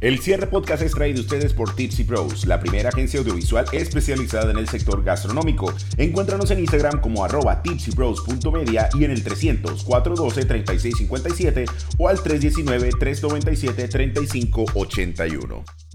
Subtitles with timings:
[0.00, 4.56] El cierre podcast es traído ustedes por Tipsy Pros, la primera agencia audiovisual especializada en
[4.56, 5.74] el sector gastronómico.
[5.98, 11.64] Encuéntranos en Instagram como arroba tipsypros.media y en el 300 412 3657
[11.98, 15.89] o al 319 397 3581.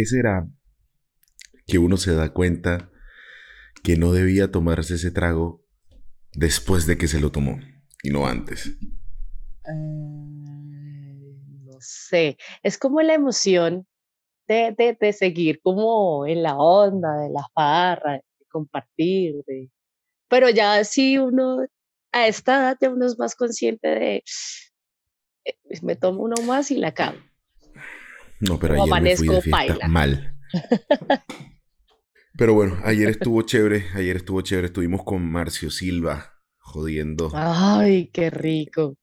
[0.00, 0.48] Qué será
[1.66, 2.90] que uno se da cuenta
[3.82, 5.62] que no debía tomarse ese trago
[6.32, 7.58] después de que se lo tomó
[8.02, 8.76] y no antes?
[11.64, 13.86] no sé, es como la emoción
[14.48, 19.70] de, de, seguir como en la onda, de la farra, de compartir, de...
[20.28, 21.64] pero ya si uno
[22.10, 24.24] a esta edad ya uno es más consciente de,
[25.44, 27.18] eh, me tomo uno más y la acabo.
[28.40, 30.34] No, pero ayer me fui de fiesta mal.
[32.36, 37.30] Pero bueno, ayer estuvo chévere, ayer estuvo chévere, estuvimos con Marcio Silva jodiendo.
[37.34, 38.96] Ay, qué rico.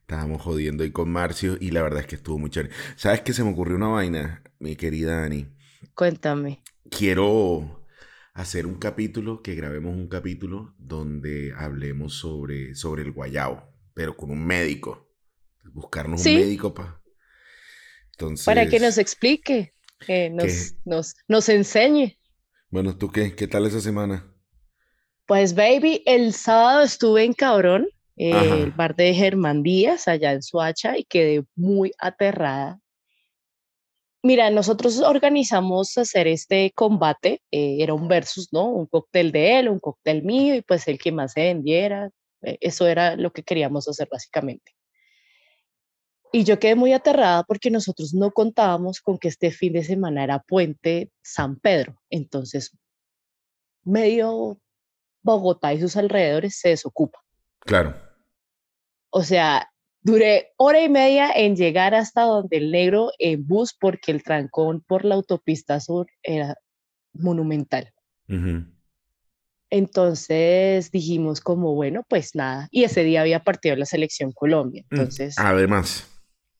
[0.00, 2.74] Estábamos jodiendo ahí con Marcio y la verdad es que estuvo muy chévere.
[2.96, 5.46] ¿Sabes qué se me ocurrió una vaina, mi querida Dani?
[5.94, 6.62] Cuéntame.
[6.90, 7.86] Quiero
[8.34, 14.30] hacer un capítulo, que grabemos un capítulo donde hablemos sobre, sobre el guayao, pero con
[14.30, 15.10] un médico.
[15.72, 17.00] Buscarnos un médico para
[18.44, 19.74] para que nos explique,
[20.06, 22.18] que nos, nos, nos enseñe.
[22.70, 23.34] Bueno, ¿tú qué?
[23.34, 24.32] ¿Qué tal esa semana?
[25.26, 30.98] Pues, baby, el sábado estuve en Cabrón, el bar de Germán Díaz, allá en Suacha,
[30.98, 32.80] y quedé muy aterrada.
[34.22, 38.68] Mira, nosotros organizamos hacer este combate, eh, era un versus, ¿no?
[38.68, 42.10] Un cóctel de él, un cóctel mío, y pues el que más se vendiera.
[42.42, 44.72] Eh, eso era lo que queríamos hacer básicamente.
[46.34, 50.24] Y yo quedé muy aterrada porque nosotros no contábamos con que este fin de semana
[50.24, 52.02] era puente San Pedro.
[52.10, 52.76] Entonces,
[53.84, 54.58] medio
[55.22, 57.20] Bogotá y sus alrededores se desocupa.
[57.60, 57.94] Claro.
[59.10, 64.10] O sea, duré hora y media en llegar hasta donde el negro en bus porque
[64.10, 66.56] el trancón por la autopista sur era
[67.12, 67.92] monumental.
[69.70, 72.66] Entonces dijimos como, bueno, pues nada.
[72.72, 74.82] Y ese día había partido la selección Colombia.
[74.90, 75.36] Mm, Entonces...
[75.38, 76.10] Además.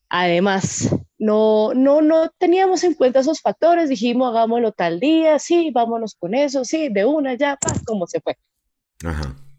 [0.09, 6.15] Además, no, no, no teníamos en cuenta esos factores, dijimos hagámoslo tal día, sí, vámonos
[6.15, 8.37] con eso, sí, de una ya, paz, como se fue.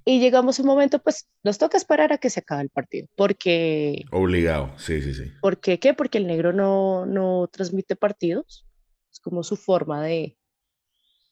[0.05, 3.09] Y llegamos a un momento, pues nos toca esperar a que se acabe el partido,
[3.17, 4.05] porque...
[4.13, 5.33] Obligado, sí, sí, sí.
[5.41, 5.81] ¿Por qué?
[5.81, 5.95] ¿Qué?
[5.95, 8.67] Porque el negro no, no transmite partidos,
[9.11, 10.37] es como su forma de,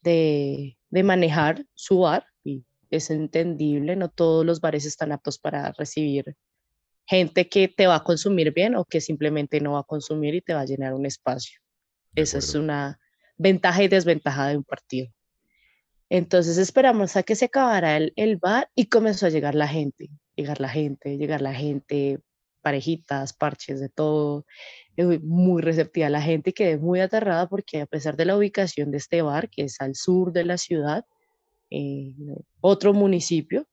[0.03, 5.73] de, de manejar su bar, y es entendible, no todos los bares están aptos para
[5.73, 6.37] recibir
[7.07, 10.41] gente que te va a consumir bien o que simplemente no va a consumir y
[10.41, 11.61] te va a llenar un espacio.
[12.15, 12.99] Esa es una
[13.37, 15.09] ventaja y desventaja de un partido.
[16.09, 20.11] Entonces esperamos a que se acabara el, el, bar y comenzó a llegar la gente,
[20.37, 22.21] llegar la gente, llegar la gente,
[22.65, 24.47] parejitas, parches, de todo.
[25.23, 28.99] Muy receptiva la gente y quedé muy aterrada porque a pesar de la ubicación de
[28.99, 31.05] este bar, que es al sur de la ciudad,
[31.71, 32.15] eh,
[32.61, 33.67] otro municipio,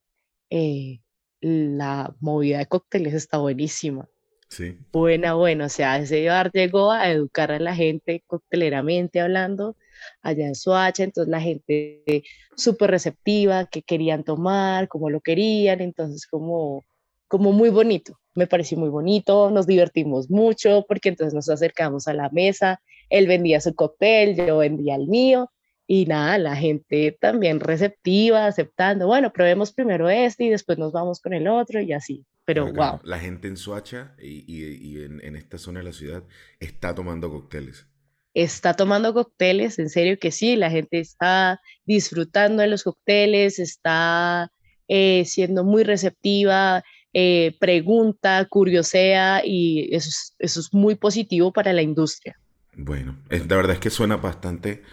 [0.50, 1.01] eh,
[1.41, 4.07] la movida de cócteles está buenísima.
[4.50, 4.78] Sí.
[4.91, 5.66] Buena, buena.
[5.66, 9.75] O sea, ese bar llegó a educar a la gente cocteleramente hablando
[10.22, 12.24] allá en Soacha, entonces la gente
[12.56, 16.85] súper receptiva, que querían tomar, como lo querían, entonces como,
[17.28, 18.19] como muy bonito.
[18.35, 23.28] Me pareció muy bonito, nos divertimos mucho porque entonces nos acercamos a la mesa, él
[23.28, 25.50] vendía su cóctel, yo vendía el mío
[25.94, 31.19] y nada, la gente también receptiva, aceptando, bueno, probemos primero este y después nos vamos
[31.19, 32.25] con el otro y así.
[32.46, 33.02] Pero wow.
[33.03, 36.24] La gente en Suacha y, y, en, en, esta zona de la ciudad
[36.62, 37.88] está tomando cócteles.
[38.34, 44.50] Está tomando cócteles, en serio que sí, la gente está disfrutando de los cócteles, está
[44.88, 51.73] eh, siendo muy receptiva, eh, pregunta, curiosea y eso es, eso es muy positivo para
[51.73, 52.40] la industria.
[52.78, 54.84] Bueno, es, la verdad es que suena bastante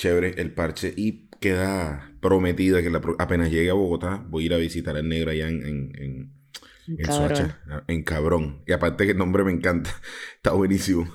[0.00, 4.56] chévere el parche y queda prometida que apenas llegue a Bogotá voy a ir a
[4.56, 6.32] visitar al negro allá en, en,
[7.86, 8.62] en, Cabrón.
[8.66, 9.90] Y aparte que el nombre me encanta,
[10.36, 11.06] está buenísimo.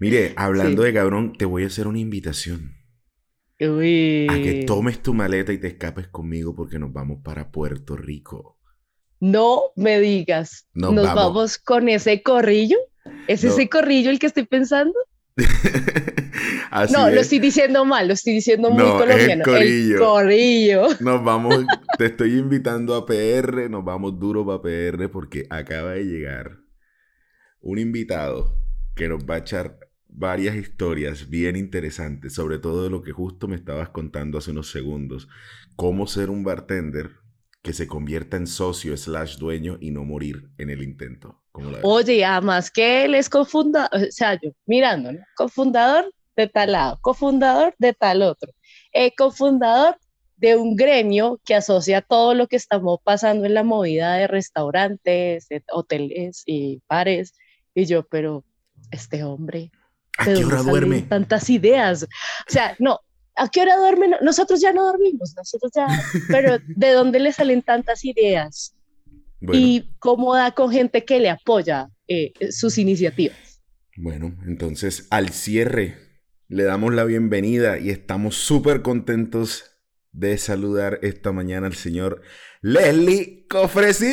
[0.00, 2.74] Mire, hablando de Cabrón, te voy a hacer una invitación.
[3.60, 8.58] A que tomes tu maleta y te escapes conmigo porque nos vamos para Puerto Rico.
[9.20, 10.68] No me digas.
[10.74, 11.58] ¿Nos, vamos.
[11.58, 12.78] con ese corrillo?
[13.26, 14.94] ¿Es ese corrillo el que estoy pensando?
[16.92, 19.44] no, lo estoy diciendo mal, lo estoy diciendo muy colombiano.
[19.44, 20.88] El corillo.
[21.00, 21.64] Nos vamos,
[21.98, 26.58] te estoy invitando a PR, nos vamos duro para PR porque acaba de llegar
[27.60, 28.56] un invitado
[28.94, 33.46] que nos va a echar varias historias bien interesantes, sobre todo de lo que justo
[33.46, 35.28] me estabas contando hace unos segundos,
[35.76, 37.10] cómo ser un bartender
[37.62, 41.42] que se convierta en socio slash dueño y no morir en el intento.
[41.82, 45.20] Oye, además que él es cofundador, o sea, yo mirando, ¿no?
[45.36, 48.52] cofundador de tal lado, cofundador de tal otro,
[48.92, 49.96] eh, cofundador
[50.38, 55.48] de un gremio que asocia todo lo que estamos pasando en la movida de restaurantes,
[55.72, 57.34] hoteles y bares.
[57.74, 58.44] Y yo, pero
[58.92, 59.70] este hombre,
[60.16, 61.02] ¿a qué hora duerme?
[61.02, 62.04] Tantas ideas.
[62.04, 63.00] O sea, no,
[63.34, 64.10] ¿a qué hora duerme?
[64.22, 65.88] Nosotros ya no dormimos, nosotros ya,
[66.28, 68.74] pero ¿de dónde le salen tantas ideas?
[69.40, 73.62] Y cómo da con gente que le apoya eh, sus iniciativas.
[73.96, 75.96] Bueno, entonces al cierre
[76.48, 79.76] le damos la bienvenida y estamos súper contentos
[80.12, 82.22] de saludar esta mañana al señor
[82.62, 84.06] Leslie Cofresí.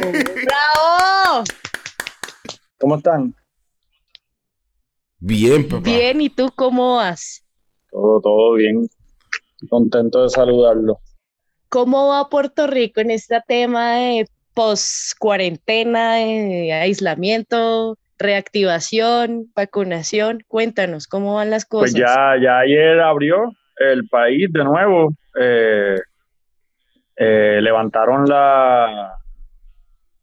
[0.00, 1.44] ¡Bravo!
[2.78, 3.34] ¿Cómo están?
[5.18, 5.82] Bien, papá.
[5.84, 7.44] Bien, ¿y tú cómo vas?
[7.90, 8.88] Todo, todo bien.
[9.68, 11.00] Contento de saludarlo.
[11.74, 20.44] ¿Cómo va Puerto Rico en este tema de post-cuarentena, de aislamiento, reactivación, vacunación?
[20.46, 21.90] Cuéntanos, ¿cómo van las cosas?
[21.90, 25.14] Pues ya, ya ayer abrió el país de nuevo.
[25.40, 25.96] Eh,
[27.16, 29.12] eh, levantaron la,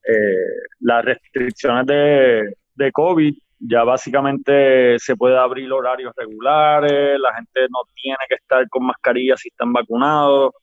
[0.08, 7.60] eh, las restricciones de, de COVID ya básicamente se puede abrir horarios regulares, la gente
[7.70, 10.54] no tiene que estar con mascarilla si están vacunados.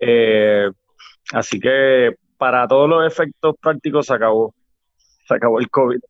[0.00, 0.70] Eh,
[1.32, 4.54] así que para todos los efectos prácticos se acabó.
[5.28, 6.00] Se acabó el COVID.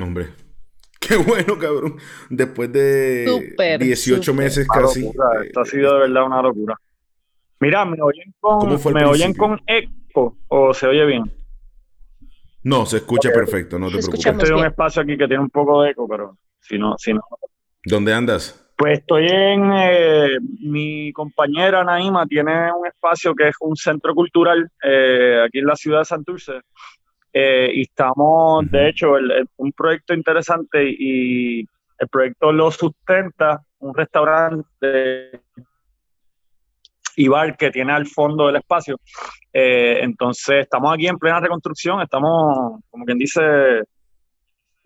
[0.00, 0.28] Hombre,
[1.00, 1.96] qué bueno, cabrón.
[2.28, 5.06] Después de 18 meses casi.
[5.06, 5.12] Eh,
[5.46, 6.78] esto ha sido de verdad una locura.
[7.60, 11.32] Mira, ¿me oyen con, ¿me oyen con eco o se oye bien?
[12.64, 14.26] No, se escucha perfecto, no te preocupes.
[14.26, 17.12] Estoy en un espacio aquí que tiene un poco de eco, pero si no, si
[17.12, 17.22] no.
[17.84, 18.61] ¿Dónde andas?
[18.82, 24.68] Pues estoy en, eh, mi compañera Naima tiene un espacio que es un centro cultural
[24.82, 26.54] eh, aquí en la ciudad de Santurce.
[27.32, 33.94] Eh, y estamos, de hecho, el, un proyecto interesante y el proyecto lo sustenta un
[33.94, 35.40] restaurante
[37.14, 38.98] y bar que tiene al fondo del espacio.
[39.52, 43.84] Entonces, estamos aquí en plena reconstrucción, estamos, como quien dice,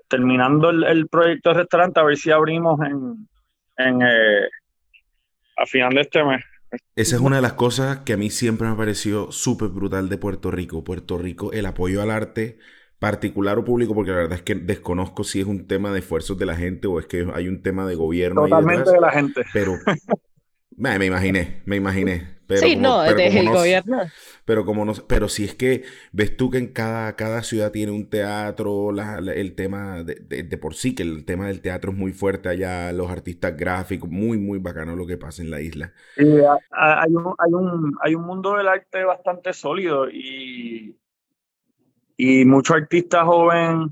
[0.06, 3.26] terminando el, proyecto de restaurante, a ver si abrimos en,
[3.78, 4.48] en eh,
[5.56, 6.44] a final de este mes.
[6.96, 10.08] Esa es una de las cosas que a mí siempre me ha parecido súper brutal
[10.08, 10.84] de Puerto Rico.
[10.84, 12.58] Puerto Rico, el apoyo al arte
[12.98, 16.38] particular o público, porque la verdad es que desconozco si es un tema de esfuerzos
[16.38, 18.42] de la gente o es que hay un tema de gobierno.
[18.42, 19.42] Totalmente de la gente.
[19.52, 19.74] Pero
[20.70, 22.36] me, imaginé, me imaginé.
[22.46, 24.02] Pero sí, no, desde el gobierno.
[24.44, 25.82] Pero como no, pero si es que
[26.12, 30.94] ves tú que en cada, cada ciudad tiene un teatro, el tema de, por sí,
[30.94, 34.94] que el tema del teatro es muy fuerte allá, los artistas gráficos, muy, muy bacano
[34.94, 35.92] lo que pasa en la isla.
[36.16, 40.96] hay, un, hay, un, hay un mundo del arte bastante sólido y,
[42.16, 43.88] y muchos artistas jóvenes,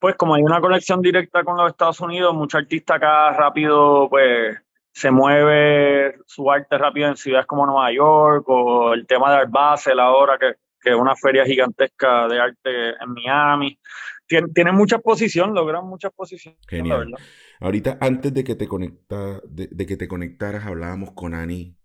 [0.00, 4.58] pues como hay una conexión directa con los Estados Unidos, muchos artistas acá rápido, pues
[4.92, 9.50] se mueve su arte rápido en ciudades como Nueva York o el tema de Art
[9.50, 13.78] Basel ahora que, que es una feria gigantesca de arte en Miami.
[14.26, 16.56] Tiene, tiene mucha exposición, logran mucha exposición.
[16.68, 17.14] Genial.
[17.60, 21.76] Ahorita, antes de que te conecta, de, que te conectaras, hablábamos con Ani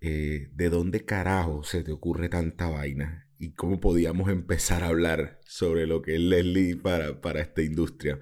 [0.00, 5.40] eh, de dónde carajo se te ocurre tanta vaina y cómo podíamos empezar a hablar
[5.44, 8.20] sobre lo que es Leslie para, para esta industria.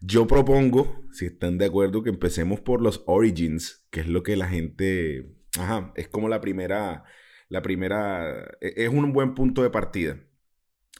[0.00, 4.34] Yo propongo, si están de acuerdo, que empecemos por los origins, que es lo que
[4.34, 7.04] la gente, ajá, es como la primera,
[7.50, 10.18] la primera, e, es un buen punto de partida.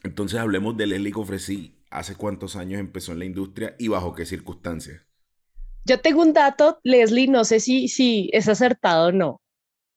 [0.03, 4.27] Entonces hablemos de Leslie Cofresí, hace cuántos años empezó en la industria y bajo qué
[4.27, 5.01] circunstancias.
[5.83, 9.41] Yo tengo un dato, Leslie, no sé si, si es acertado o no,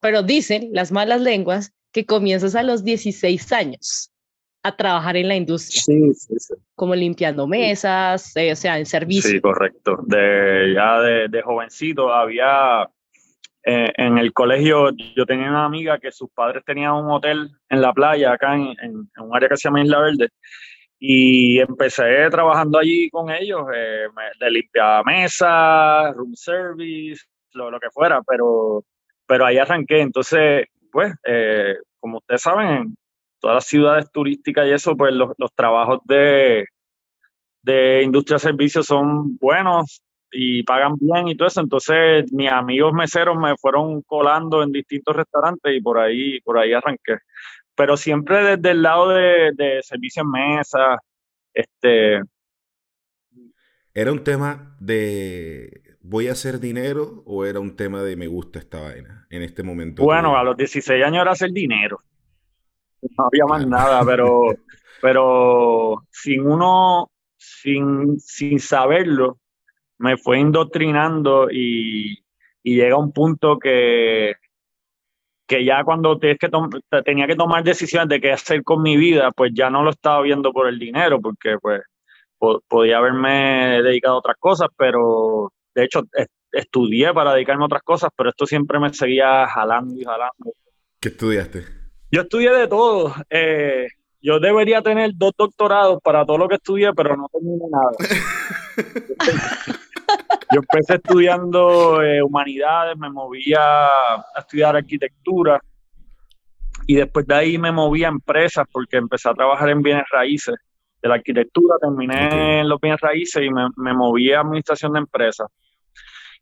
[0.00, 4.12] pero dicen las malas lenguas que comienzas a los 16 años
[4.62, 5.81] a trabajar en la industria.
[5.81, 6.55] Sí, sí, sí.
[6.75, 9.31] Como limpiando mesas, eh, o sea, en servicio.
[9.31, 10.00] Sí, correcto.
[10.07, 12.83] De, ya de, jovencito había,
[13.65, 17.81] eh, en el colegio, yo tenía una amiga que sus padres tenían un hotel en
[17.81, 20.29] la playa, acá en, en, un área que se llama Isla Verde,
[20.99, 24.05] y empecé trabajando allí con ellos, eh,
[24.38, 27.25] de limpiar mesas, room service,
[27.55, 28.85] lo, lo, que fuera, pero,
[29.26, 30.03] pero ahí arranqué.
[30.03, 32.97] Entonces, pues, eh, como ustedes saben,
[33.38, 36.65] todas las ciudades turísticas y eso, pues los, trabajos de,
[37.62, 40.00] de industria de servicios son buenos
[40.33, 41.61] y pagan bien y todo eso.
[41.61, 46.73] Entonces, mis amigos meseros me fueron colando en distintos restaurantes y por ahí, por ahí
[46.73, 47.19] arranqué.
[47.75, 50.97] Pero siempre desde el lado de, de servicio en mesa,
[51.53, 52.23] este...
[53.93, 58.59] ¿Era un tema de voy a hacer dinero o era un tema de me gusta
[58.59, 60.03] esta vaina en este momento?
[60.05, 61.99] Bueno, a los 16 años era hacer dinero.
[63.03, 64.43] No había más nada, pero,
[65.03, 69.39] pero sin uno, sin, sin saberlo,
[69.99, 72.23] me fue indoctrinando y,
[72.63, 74.35] llega un punto que,
[75.47, 76.37] que ya cuando que
[77.05, 80.21] tenía que tomar decisiones de qué hacer con mi vida, pues ya no lo estaba
[80.23, 81.83] viendo por el dinero, porque pues
[82.69, 86.02] podía haberme dedicado a otras cosas, pero de hecho
[86.52, 90.52] estudié para dedicarme a otras cosas, pero esto siempre me seguía jalando y jalando.
[90.99, 91.64] ¿Qué estudiaste?
[92.11, 93.14] Yo estudié de todo.
[93.28, 93.87] Eh,
[94.23, 97.92] yo debería tener dos doctorados para todo lo que estudié, pero no terminé nada.
[100.52, 105.61] Yo empecé estudiando eh, humanidades, me movía a estudiar arquitectura
[106.87, 110.54] y después de ahí me moví a empresas porque empecé a trabajar en bienes raíces
[111.02, 115.00] de la arquitectura, terminé en los bienes raíces y me, me moví a administración de
[115.00, 115.49] empresas.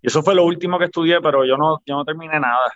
[0.04, 2.70] Y eso fue lo último que estudié, pero yo no, yo no terminé nada.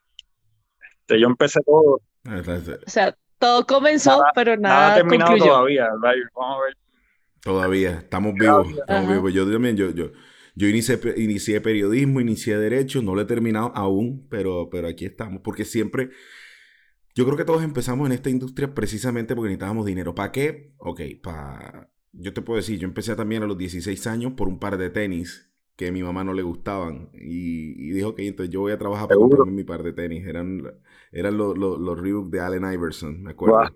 [1.00, 2.00] Este, yo empecé todo.
[2.24, 5.88] O sea, todo comenzó, pero nada, nada terminado todavía.
[6.34, 6.76] Vamos a ver.
[7.42, 8.68] Todavía, estamos vivos.
[8.70, 9.34] Estamos vivos.
[9.34, 10.10] Yo también, yo, yo,
[10.54, 15.42] yo inicié, inicié periodismo, inicié derecho, no lo he terminado aún, pero, pero aquí estamos,
[15.44, 16.08] porque siempre,
[17.14, 20.14] yo creo que todos empezamos en esta industria precisamente porque necesitábamos dinero.
[20.14, 20.72] ¿Para qué?
[20.78, 21.90] Ok, para...
[22.12, 24.88] Yo te puedo decir, yo empecé también a los 16 años por un par de
[24.88, 25.47] tenis
[25.78, 27.08] que a mi mamá no le gustaban.
[27.14, 30.26] Y, dijo que entonces yo voy a trabajar para comprarme mi par de tenis.
[30.26, 30.60] Eran,
[31.12, 33.72] eran los, los, los Reebok de Allen Iverson, me acuerdo.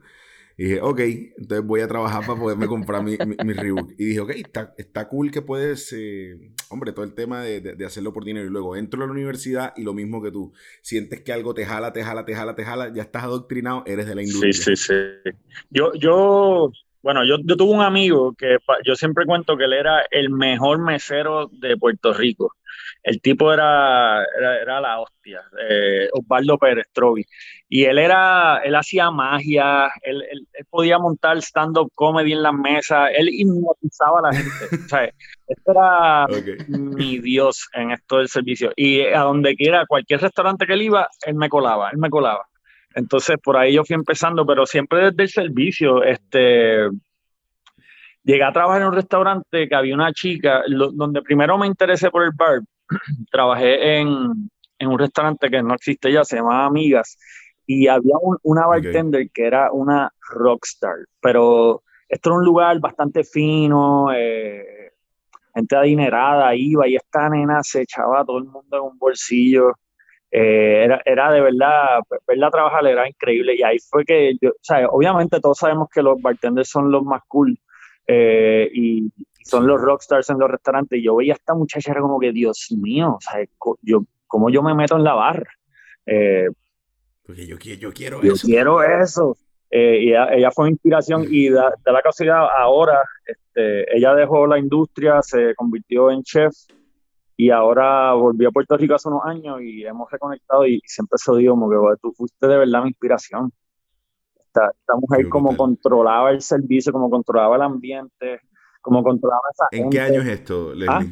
[0.59, 3.93] Y dije, ok, entonces voy a trabajar para poderme comprar mi, mi, Reebok.
[3.99, 6.37] Y dije, ok, está, está cool que puedes, eh,
[6.71, 8.49] hombre, todo el tema de, de, hacerlo por dinero.
[8.49, 10.53] Y luego entro a la universidad y lo mismo que tú.
[10.83, 14.07] Sientes que algo te jala, te jala, te jala, te jala, ya estás adoctrinado, eres
[14.07, 14.53] de la industria.
[14.53, 14.93] Sí, sí,
[15.25, 15.31] sí.
[15.71, 20.05] Yo, yo, bueno, yo, yo tuve un amigo que yo siempre cuento que él era
[20.11, 22.55] el mejor mesero de Puerto Rico.
[23.03, 24.25] El tipo era,
[24.63, 27.25] era, la hostia, eh, Osvaldo Pérez Trovi.
[27.69, 33.11] Y él era, él hacía magia, él, él, podía montar stand-up comedy en las mesas,
[33.17, 34.77] él hipnotizaba a la gente.
[34.85, 36.27] o sea, este era
[36.69, 38.73] mi Dios en esto del servicio.
[38.77, 42.47] Y a donde quiera, cualquier restaurante que él iba, él me colaba, él me colaba.
[42.95, 46.89] Entonces por ahí yo fui empezando, pero siempre desde el servicio, este,
[48.23, 52.25] llegué a trabajar en un restaurante que había una chica, donde primero me interesé por
[52.25, 52.61] el bar,
[53.31, 57.17] trabajé en, un restaurante que no existe ya, se llamaba Amigas,
[57.67, 64.13] y había una bartender que era una rockstar, pero esto era un lugar bastante fino,
[64.13, 64.93] eh,
[65.55, 69.73] gente adinerada iba y esta nena se echaba todo el mundo en un bolsillo.
[70.35, 74.63] Eh, era, era, de verdad, verla trabajar era increíble y ahí fue que yo, o
[74.63, 77.59] sea, obviamente todos sabemos que los bartenders son los más cool
[78.07, 79.13] eh, y
[79.45, 82.33] son los rockstars en los restaurantes y yo veía a esta muchacha era como que
[82.33, 83.45] Dios mío, o sea,
[83.83, 85.51] yo, como yo me meto en la barra.
[86.07, 86.49] Eh,
[87.27, 89.37] Porque yo, yo quiero yo quiero eso.
[89.71, 95.55] y ella, fue inspiración y de, la casualidad ahora este, ella dejó la industria, se
[95.57, 96.55] convirtió en chef
[97.37, 101.35] y ahora volví a Puerto Rico hace unos años y hemos reconectado y siempre se
[101.37, 103.53] digo como que tú fuiste de verdad mi inspiración.
[104.37, 104.71] Esta,
[105.01, 108.41] mujer como controlaba el servicio, como controlaba el ambiente,
[108.83, 110.89] como controlaba esa ¿En qué año es esto, Leslie?
[110.91, 111.05] ¿Ah?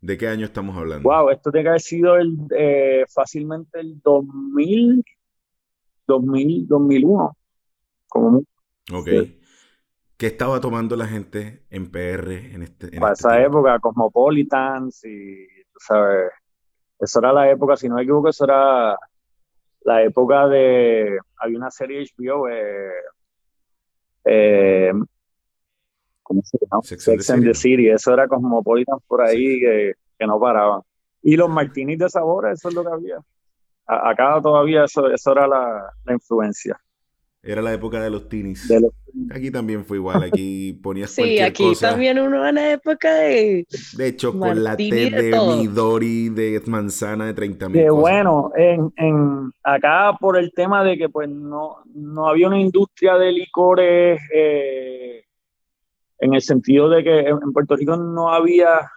[0.00, 1.06] ¿De qué año estamos hablando?
[1.06, 5.04] Wow, esto tiene que haber sido el, eh, fácilmente el 2000,
[6.06, 7.36] 2000, 2001.
[8.08, 8.38] Como
[8.92, 9.08] ok.
[10.20, 15.02] ¿Qué estaba tomando la gente en PR en este en Para este esa época, Cosmopolitans
[15.06, 16.30] y, tú sabes,
[16.98, 18.98] eso era la época, si no me equivoco, eso era
[19.80, 22.90] la época de, había una serie HBO, eh,
[24.26, 24.92] eh,
[26.22, 26.82] ¿cómo se llama?
[26.82, 30.82] Sex, and the City, eso era Cosmopolitans por ahí que, que, no paraban.
[31.22, 33.16] Y los martinis de sabor, eso es lo que había.
[33.86, 36.78] acá todavía eso, eso era la, la influencia.
[37.42, 38.70] Era la época de los teenies.
[39.34, 43.66] Aquí también fue igual, aquí ponías Sí, aquí también uno en la época de...
[43.96, 50.36] De chocolate, de, de Midori, de manzana, de 30 mil bueno, en, en, acá por
[50.36, 55.24] el tema de que pues no, no había una industria de licores, eh,
[56.18, 58.90] en el sentido de que en Puerto Rico no había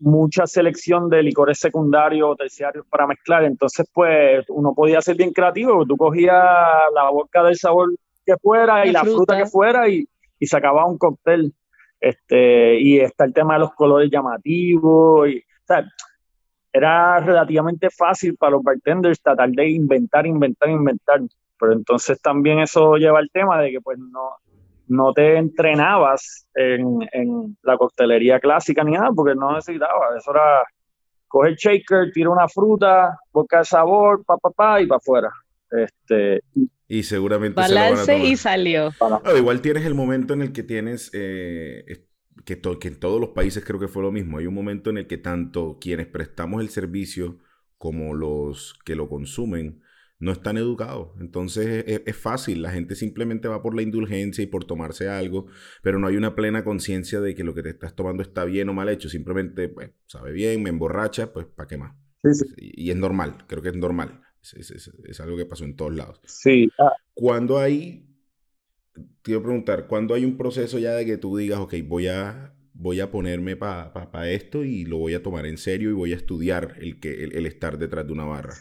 [0.00, 3.44] mucha selección de licores secundarios o terciarios para mezclar.
[3.44, 5.84] Entonces, pues uno podía ser bien creativo.
[5.86, 6.44] Tú cogías
[6.94, 7.90] la boca del sabor
[8.24, 10.06] que fuera y la fruta, que fuera y,
[10.38, 11.52] y sacaba un cóctel.
[12.00, 15.28] Este, y está el tema de los colores llamativos.
[15.28, 15.84] Y, o sea,
[16.72, 21.20] era relativamente fácil para los bartenders tratar de inventar, inventar, inventar.
[21.58, 24.36] Pero entonces también eso lleva al tema de que pues no,
[24.88, 30.16] no te entrenabas en, en la coctelería clásica ni nada, porque no necesitabas.
[30.16, 30.62] Eso era
[31.28, 35.30] coger shaker, tira una fruta, boca de sabor, pa, pa, pa, y para afuera.
[35.70, 36.40] Este,
[36.88, 38.90] y seguramente balance y salió.
[39.36, 41.84] igual tienes el momento en el que tienes eh,
[42.46, 44.38] que, que en todos los países creo que fue lo mismo.
[44.38, 47.38] Hay un momento en el que tanto quienes prestamos el servicio
[47.76, 49.82] como los que lo consumen
[50.18, 51.10] no están educados.
[51.20, 55.46] Entonces es, fácil, la gente simplemente va por la indulgencia y por tomarse algo,
[55.82, 58.68] pero no hay una plena conciencia de que lo que te estás tomando está bien
[58.68, 59.08] o mal hecho.
[59.08, 61.94] Simplemente, pues, sabe bien, me emborracha, pues, ¿para qué más?
[62.56, 64.22] Y, es normal, creo que es normal.
[64.42, 66.20] Es, algo que pasó en todos lados.
[66.24, 66.68] Sí.
[66.78, 66.92] Ah.
[67.14, 68.06] Cuando hay,
[69.22, 72.08] te iba a preguntar, cuando hay un proceso ya de que tú digas, ok, voy
[72.08, 75.94] a, voy a ponerme para pa, esto y lo voy a tomar en serio y
[75.94, 78.54] voy a estudiar el, que, el estar detrás de una barra?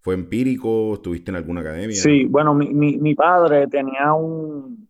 [0.00, 0.94] ¿Fue empírico?
[0.94, 1.94] ¿Estuviste en alguna academia?
[1.94, 4.88] Sí, bueno, mi, mi, mi padre tenía un...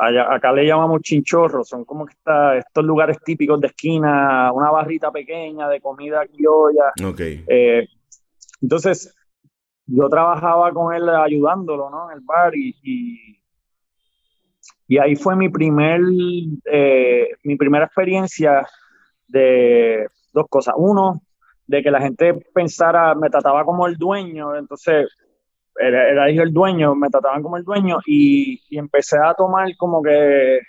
[0.00, 4.70] Eh, acá le llamamos chinchorros, son como que está, estos lugares típicos de esquina, una
[4.70, 6.92] barrita pequeña de comida criolla.
[7.04, 7.20] Ok.
[7.20, 7.88] Eh,
[8.60, 9.14] entonces,
[9.86, 12.10] yo trabajaba con él ayudándolo, ¿no?
[12.10, 13.40] En el bar y,
[14.86, 16.00] y, ahí fue mi primer,
[16.70, 18.64] eh, mi primera experiencia
[19.26, 20.74] de dos cosas.
[20.76, 21.20] Uno,
[21.66, 25.08] de que la gente pensara, me trataba como el dueño, entonces
[25.76, 30.02] era, era hijo el dueño, me trataban como el dueño y, empecé a tomar como
[30.02, 30.60] que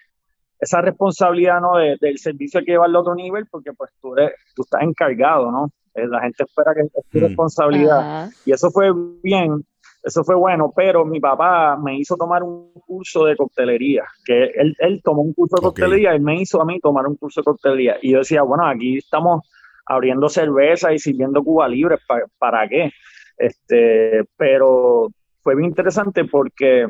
[0.59, 1.75] esa responsabilidad ¿no?
[1.77, 5.51] del servicio hay que llevarlo a otro nivel porque pues tú, eres, tú estás encargado,
[5.51, 5.69] ¿no?
[5.93, 7.21] Eh, la gente espera que es tu mm.
[7.21, 9.63] responsabilidad y eso fue bien,
[10.03, 14.75] eso fue bueno, pero mi papá me hizo tomar un curso de coctelería, que él,
[14.79, 17.45] él tomó un curso de coctelería, él me hizo a mí tomar un curso de
[17.45, 19.47] coctelería y yo decía, bueno, aquí estamos
[19.85, 21.97] abriendo cerveza y sirviendo Cuba Libre,
[22.37, 22.91] ¿para, qué?
[23.37, 25.09] Este, pero
[25.41, 26.87] fue bien interesante porque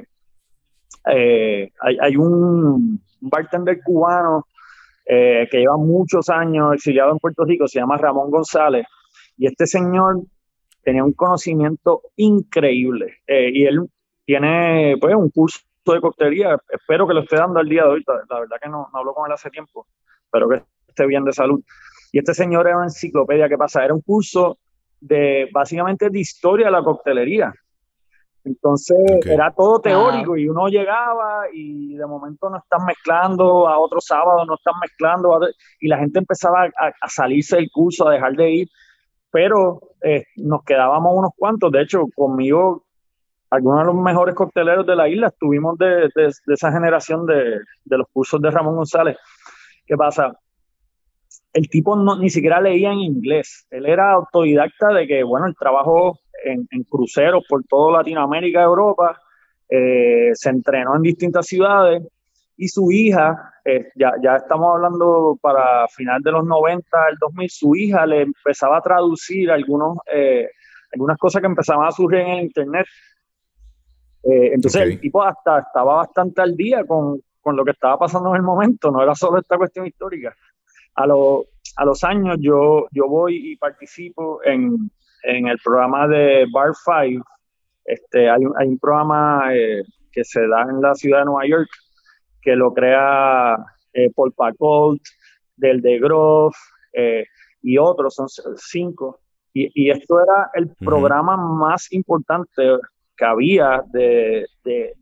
[1.12, 4.46] eh, hay, un bartender cubano
[5.06, 8.86] eh, que lleva muchos años exiliado en Puerto Rico, se llama Ramón González,
[9.38, 10.22] y este señor
[10.84, 13.90] tenía un conocimiento increíble, eh, y él
[14.26, 18.04] tiene pues un curso de coctelería, espero que lo esté dando al día de hoy,
[18.08, 19.88] la verdad que no, no hablo con él hace tiempo,
[20.32, 21.62] pero que esté bien de salud.
[22.14, 23.84] Y este señor era una enciclopedia, ¿qué pasa?
[23.84, 24.60] Era un curso
[25.02, 27.52] de básicamente de historia de la coctelería.
[28.46, 34.00] Entonces era todo teórico y uno llegaba y de momento no están mezclando, a otro
[34.00, 35.40] sábado no están mezclando
[35.80, 38.68] y la gente empezaba a, salirse del curso, a dejar de ir,
[39.32, 42.84] pero eh, nos quedábamos unos cuantos, de hecho conmigo
[43.50, 46.12] algunos de los mejores cocteleros de la isla estuvimos de,
[46.48, 49.18] esa generación de, de, los cursos de Ramón González.
[49.86, 50.38] ¿Qué pasa?
[51.54, 53.68] El tipo no, ni siquiera leía en inglés.
[53.70, 59.20] Él era autodidacta de que, bueno, el trabajo en, cruceros por toda Latinoamérica Europa,
[59.70, 62.04] eh, se entrenó en distintas ciudades
[62.58, 67.50] y su hija, eh, ya, ya estamos hablando para final de los 90, el 2000,
[67.50, 70.50] su hija le empezaba a traducir algunos, eh,
[70.92, 72.86] algunas cosas que empezaban a surgir en el Internet.
[74.24, 78.38] entonces el tipo hasta estaba bastante al día con, con lo que estaba pasando en
[78.38, 80.36] el momento, no era solo esta cuestión histórica
[80.96, 84.92] a, a los años yo, yo voy y participo en,
[85.24, 87.26] en el programa de Bar 5.
[87.86, 91.48] Este, hay, un, hay un programa eh, que se da en la ciudad de Nueva
[91.48, 91.70] York
[92.42, 93.58] que lo crea
[93.94, 95.02] eh, Paul Pacolt,
[95.56, 96.56] del de Groff
[96.92, 97.26] eh,
[97.62, 98.28] y otros, son
[98.58, 99.22] cinco.
[99.54, 102.64] Y, y esto era el programa más importante
[103.16, 104.94] que había de, de,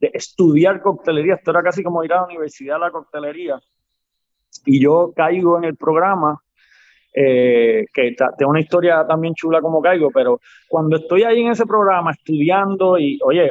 [0.00, 1.34] de, estudiar coctelería.
[1.34, 3.60] Esto era casi como ir a la universidad a la coctelería
[4.66, 6.40] y yo caigo en el programa,
[7.14, 11.64] eh, que tengo una historia también chula como caigo, pero cuando estoy ahí en ese
[11.64, 13.50] programa estudiando y, oye,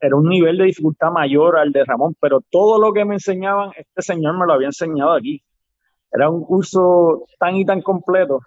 [0.00, 3.70] era un nivel de dificultad mayor al de Ramón, pero todo lo que me enseñaban,
[3.76, 5.42] este señor me lo había enseñado aquí.
[6.12, 8.40] Era un curso tan y tan completo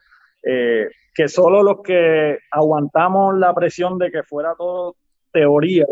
[0.43, 4.95] eh, que solo los que aguantamos la presión de que fuera todo
[5.31, 5.85] teoría,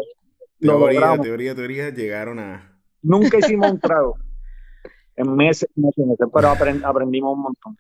[0.59, 2.77] teoría, teoría, teoría, llegaron a...
[3.01, 4.17] Nunca hicimos un trago.
[5.17, 7.77] En meses, meses, pero aprendimos un montón.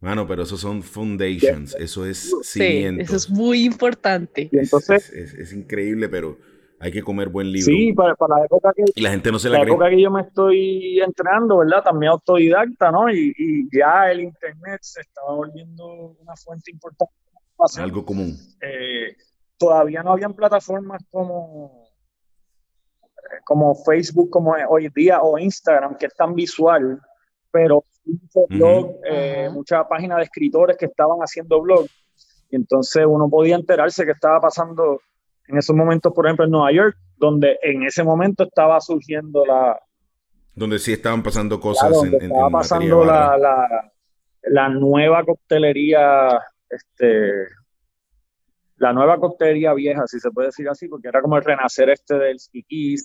[0.00, 3.04] Bueno, pero esos son foundations, eso es cimiento.
[3.04, 4.48] Sí, eso es muy importante.
[4.50, 6.36] Y entonces, es, increíble, pero
[6.80, 7.72] hay que comer buen libro.
[7.72, 10.10] Sí, para, la época que, y la gente no se la, la época que yo
[10.10, 11.84] me estoy entrenando, ¿verdad?
[11.84, 13.08] También autodidacta, ¿no?
[13.08, 17.14] Y, y ya el Internet se estaba volviendo una fuente importante.
[17.78, 18.36] Algo común.
[18.60, 19.16] Eh,
[19.56, 21.81] todavía no habían plataformas como
[23.44, 27.00] como Facebook como hoy día o Instagram, que es tan visual,
[27.50, 31.90] pero muchos blog, eh, muchas páginas de escritores que estaban haciendo blogs.
[32.50, 35.00] Y entonces uno podía enterarse que estaba pasando
[35.48, 39.78] en esos momentos, por ejemplo, en Nueva York, donde en ese momento estaba surgiendo la...
[40.54, 41.92] Donde sí estaban pasando cosas.
[42.04, 43.92] en, estaba pasando la, la,
[44.42, 47.46] la, nueva coctelería, este,
[48.82, 52.16] la nueva coctelería vieja, si se puede decir así, porque era como el renacer este
[52.16, 53.04] del speakeasy.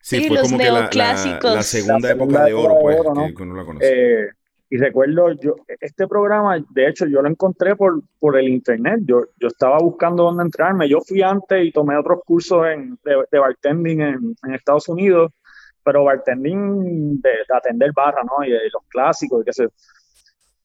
[0.00, 2.96] Sí, fue como que la, la, segunda época de oro, pues,
[3.34, 3.86] que, uno la conoce.
[3.86, 4.28] Eh,
[4.68, 9.00] y recuerdo, yo, este programa, de hecho, yo lo encontré por, por el internet.
[9.04, 10.88] Yo, yo estaba buscando dónde entrarme.
[10.88, 15.30] Yo fui antes y tomé otros cursos en, de, bartending en, en, Estados Unidos,
[15.84, 18.44] pero bartending de, atender barra, ¿no?
[18.44, 19.68] Y, los clásicos, y qué sé.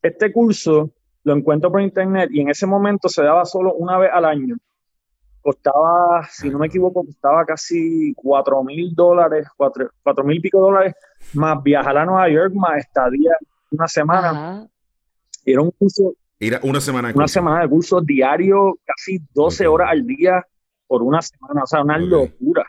[0.01, 0.89] Este curso
[1.23, 4.57] lo encuentro por internet y en ese momento se daba solo una vez al año.
[5.41, 10.93] Costaba, si no me equivoco, costaba casi cuatro mil dólares, cuatro mil y pico dólares,
[11.33, 13.31] más viajar a Nueva York, más estadía
[13.71, 14.67] una semana.
[15.45, 16.13] Era un curso.
[16.39, 17.21] Era una semana de curso.
[17.21, 20.45] Una semana de curso diario, casi 12 horas al día
[20.87, 21.63] por una semana.
[21.63, 22.65] O sea, una locura.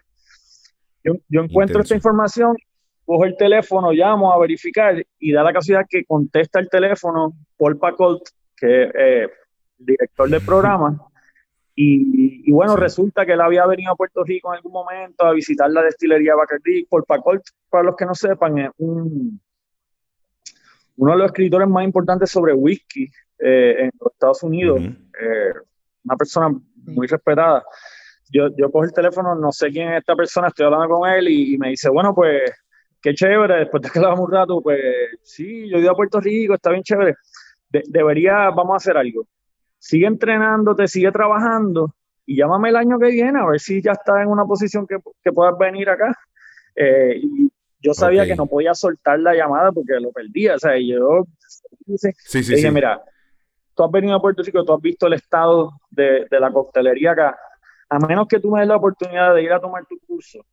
[1.04, 2.56] Yo, yo encuentro esta información,
[3.04, 7.78] cojo el teléfono, llamo a verificar y da la casualidad que contesta el teléfono Paul
[7.78, 8.22] Pacolt,
[8.64, 9.28] que es eh,
[9.78, 10.98] director del programa.
[11.76, 15.32] Y, y, bueno, resulta que él había venido a Puerto Rico en algún momento a
[15.32, 16.86] visitar la destilería Bacardi.
[16.86, 19.40] Paul Pacolt, para los que no sepan, es un,
[20.96, 25.52] uno de los escritores más importantes sobre whisky eh, en los Estados Unidos, eh,
[26.04, 27.64] una persona muy respetada.
[28.30, 31.28] Yo, yo cojo el teléfono, no sé quién es esta persona, estoy hablando con él
[31.28, 32.50] y, me dice, bueno, pues
[33.02, 34.80] qué chévere, después de que hablamos un rato, pues
[35.22, 37.16] sí, yo he ido a Puerto Rico, está bien chévere.
[37.86, 39.26] Debería, vamos a hacer algo.
[39.78, 41.94] Sigue entrenándote, sigue trabajando
[42.26, 44.96] y llámame el año que viene a ver si ya está en una posición que,
[45.22, 46.16] que puedas venir acá.
[46.76, 50.54] Eh, y yo sabía que no podía soltar la llamada porque lo perdía.
[50.54, 51.26] O sea, yo
[51.86, 53.02] dije, mira,
[53.74, 57.38] tú has venido a Puerto Rico, tú has visto el estado de, la coctelería acá.
[57.90, 60.44] A menos que tú me des la oportunidad de ir a tomar tu curso,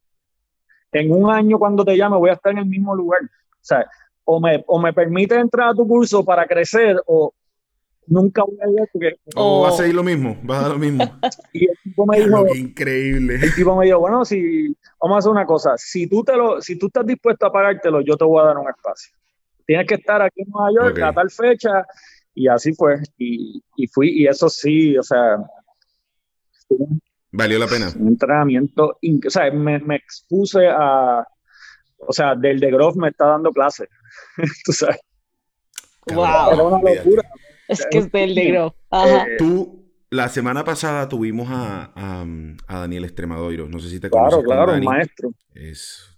[0.92, 3.22] en un año cuando te llame voy a estar en el mismo lugar.
[3.24, 3.90] O sea,
[4.36, 7.34] o me, o me permite entrar a tu curso para crecer o,
[8.08, 9.16] nunca voy a ir porque...
[9.36, 11.04] O vas a seguir lo mismo, vas a dar lo mismo.
[11.54, 12.56] y el tipo me dijo...
[12.56, 13.36] increíble.
[13.36, 14.76] El tipo me dijo, bueno, si...
[15.02, 15.74] Vamos a hacer una cosa.
[15.78, 18.58] Si tú, te lo, si tú estás dispuesto a pagártelo, yo te voy a dar
[18.58, 19.14] un espacio.
[19.66, 21.86] Tienes que estar aquí en Nueva York a tal fecha.
[22.34, 22.98] Y así fue.
[23.18, 25.38] Y, y fui, y eso sí, o sea...
[27.32, 27.88] Valió la pena.
[27.98, 28.98] Un entrenamiento...
[29.26, 31.26] O sea, me, me expuse a...
[31.98, 33.88] O sea, del de Groff me está dando clase.
[34.66, 35.00] tú sabes.
[36.08, 36.26] Wow.
[36.54, 37.24] Era una locura.
[37.68, 38.76] Es que es del negro.
[38.92, 43.70] Eh, Tú, la semana pasada tuvimos a, a, Daniel Extremadoiro.
[43.70, 44.44] No sé si te conoces.
[44.44, 45.32] Claro, claro, un maestro.
[45.54, 46.12] Es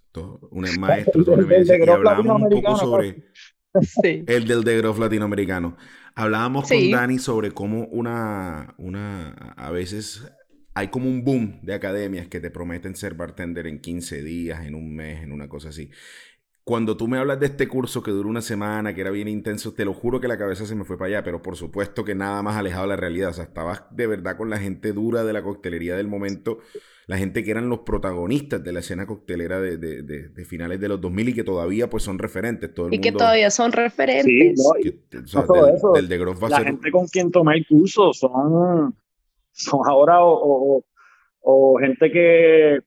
[0.51, 1.23] un maestro.
[1.23, 3.25] Todo y hablábamos un poco sobre.
[4.03, 5.77] El del de Groff latinoamericano.
[6.15, 10.31] Hablábamos con Dani sobre cómo una, una, a veces
[10.75, 14.75] hay como un boom de academias que te prometen ser bartender en 15 días, en
[14.75, 15.89] un mes, en una cosa así.
[16.63, 19.73] Cuando tú me hablas de este curso que duró una semana, que era bien intenso,
[19.73, 22.15] te lo juro que la cabeza se me fue para allá, pero por supuesto que
[22.15, 23.31] nada más alejado de la realidad.
[23.31, 26.59] O sea, estabas de verdad con la gente dura de la coctelería del momento,
[27.05, 30.87] la gente que eran los protagonistas de la escena coctelera de, de, de, finales de
[30.87, 32.73] los 2000 y que todavía pues son referentes.
[32.73, 34.25] Todo el y que todavía son referentes.
[34.25, 35.01] Sí,
[35.35, 38.95] no, eso, del, de Groff va la gente con quien tomé el curso son,
[39.51, 40.85] son ahora o,
[41.41, 42.79] o gente que,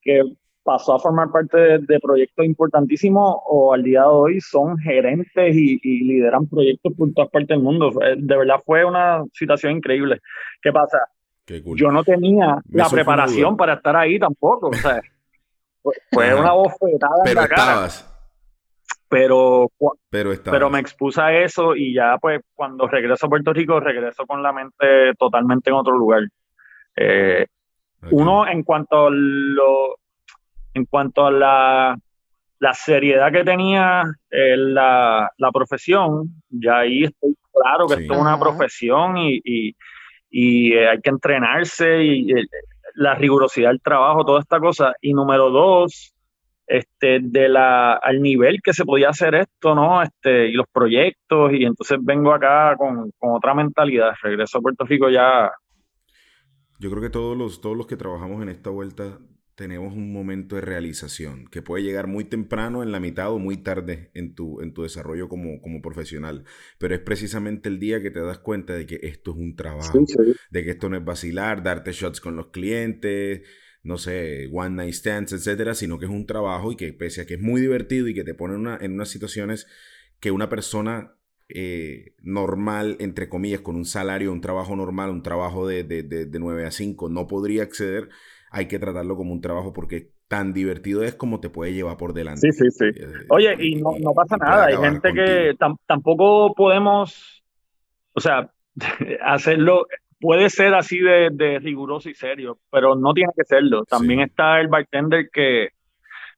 [0.00, 0.22] que
[0.66, 5.78] pasó a formar parte de, proyectos importantísimos o al día de hoy son gerentes y,
[6.04, 7.92] lideran proyectos por todas partes del mundo.
[8.16, 10.20] De verdad fue una situación increíble.
[10.60, 10.98] ¿Qué pasa?
[11.76, 14.68] Yo no tenía la preparación para estar ahí tampoco.
[14.68, 15.00] O sea,
[16.10, 17.88] fue una bofetada Pero en la cara.
[19.08, 19.70] Pero,
[20.10, 24.26] pero, pero me expuse a eso y ya pues cuando regreso a Puerto Rico regreso
[24.26, 26.22] con la mente totalmente en otro lugar.
[26.96, 27.46] Eh,
[28.10, 29.96] uno, en cuanto a lo,
[30.76, 31.98] en cuanto a la,
[32.74, 39.16] seriedad que tenía eh, la, profesión, ya ahí estoy claro que esto es una profesión
[39.16, 39.74] y,
[40.30, 42.46] eh, hay que entrenarse y, eh,
[42.94, 44.94] la rigurosidad del trabajo, toda esta cosa.
[45.00, 46.14] Y número dos,
[46.66, 50.02] este, de la, al nivel que se podía hacer esto, ¿no?
[50.02, 54.12] Este, y los proyectos, y entonces vengo acá con, con otra mentalidad.
[54.22, 55.50] Regreso a Puerto Rico ya.
[56.78, 59.18] Yo creo que todos los, todos los que trabajamos en esta vuelta
[59.56, 63.56] tenemos un momento de realización que puede llegar muy temprano en la mitad o muy
[63.56, 66.44] tarde en tu, en tu desarrollo como, como profesional.
[66.78, 69.98] Pero es precisamente el día que te das cuenta de que esto es un trabajo,
[70.50, 73.42] de que esto no es vacilar, darte shots con los clientes,
[73.82, 77.26] no sé, one night stands, etcétera, sino que es un trabajo y que pese a
[77.26, 79.66] que es muy divertido y que te pone una, en unas situaciones
[80.20, 81.16] que una persona
[81.48, 86.38] eh, normal, entre comillas, con un salario, un trabajo normal, un trabajo de, de, de,
[86.38, 88.08] 9 a 5, no podría acceder,
[88.50, 92.12] hay que tratarlo como un trabajo porque tan divertido es como te puede llevar por
[92.12, 92.40] delante.
[92.40, 92.84] Sí, sí, sí.
[92.86, 95.54] Eh, Oye, y no, no pasa nada, hay gente que
[95.86, 97.42] tampoco podemos,
[98.12, 98.50] o sea,
[99.24, 99.86] hacerlo,
[100.20, 103.84] puede ser así de, de, riguroso y serio, pero no tiene que serlo.
[103.84, 105.68] También está el bartender que,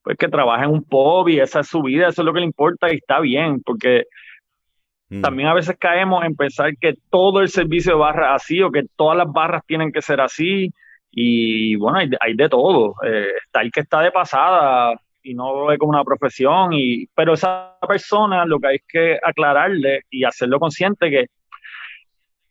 [0.02, 2.40] pues, que trabaja en un pub y esa es su vida, eso es lo que
[2.40, 4.04] le importa y está bien, porque
[5.10, 5.22] Mm.
[5.22, 8.82] También a veces caemos en pensar que todo el servicio de barra así o que
[8.96, 10.70] todas las barras tienen que ser así.
[11.10, 12.94] Y bueno, hay, de todo.
[13.04, 16.72] Eh, está el que está de pasada y no lo ve como una profesión.
[16.72, 21.26] Y, pero esa persona lo que hay que aclararle y hacerlo consciente que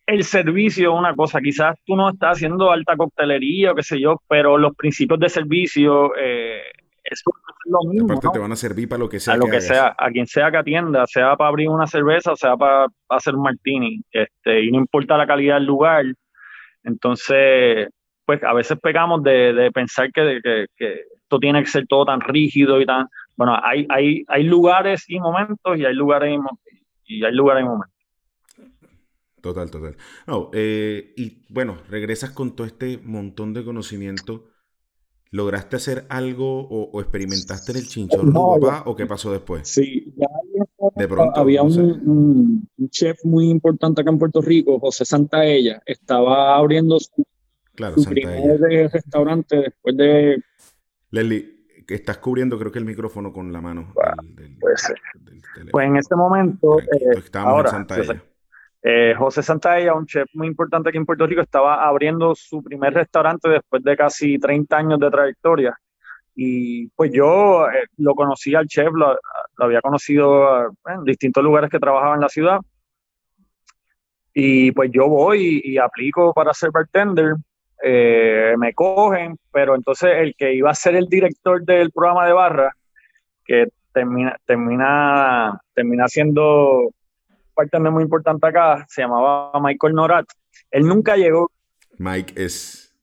[0.06, 1.40] el servicio es una cosa.
[1.40, 5.28] Quizás tú no estás haciendo alta coctelería o qué sé yo, pero los principios de
[5.28, 6.62] servicio eh,
[7.10, 8.12] eso es lo mismo.
[8.12, 9.34] Aparte te van a servir para lo que sea.
[9.34, 12.56] A lo que, sea, a quien sea que atienda, sea para abrir una cerveza, sea
[12.56, 16.04] para hacer un martini, este, y no importa la calidad del lugar.
[16.84, 17.88] Entonces,
[18.28, 22.84] pues a veces pegamos de, pensar que, esto tiene que ser todo tan rígido y
[22.84, 23.06] tan.
[23.38, 26.38] Bueno, hay, hay, hay lugares y momentos y hay lugares
[27.06, 27.96] y, hay lugares y momentos.
[29.40, 29.96] Total, total.
[30.26, 34.50] No, eh, y bueno, regresas con todo este montón de conocimiento
[35.30, 39.68] ¿Lograste hacer algo o, experimentaste en el chinchorro papá o qué pasó después?
[39.68, 40.26] Sí, ya
[40.96, 46.98] de pronto, había un, chef muy importante acá en Puerto Rico, José Santaella, estaba abriendo
[46.98, 47.26] su,
[48.08, 50.42] primer restaurante después de...
[51.10, 53.92] Leslie, estás cubriendo creo que el micrófono con la mano.
[55.70, 56.80] pues en este momento...
[56.80, 58.22] Eh, ahora, en
[58.82, 62.94] eh, José Santalla, un chef muy importante aquí en Puerto Rico, estaba abriendo su primer
[62.94, 65.76] restaurante después de casi 30 años de trayectoria.
[66.34, 69.18] Y pues yo eh, lo conocí al chef, lo,
[69.58, 72.60] había conocido eh, en distintos lugares que trabajaba en la ciudad.
[74.32, 77.34] Y pues yo voy y, aplico para ser bartender.
[77.82, 82.72] Me cogen, pero entonces el que iba a ser el director del programa de barra,
[83.44, 86.90] que termina, termina, termina siendo
[87.54, 90.26] parte muy importante acá, se llamaba Michael Norat.
[90.70, 91.50] Él nunca llegó.
[91.98, 92.94] Mike es,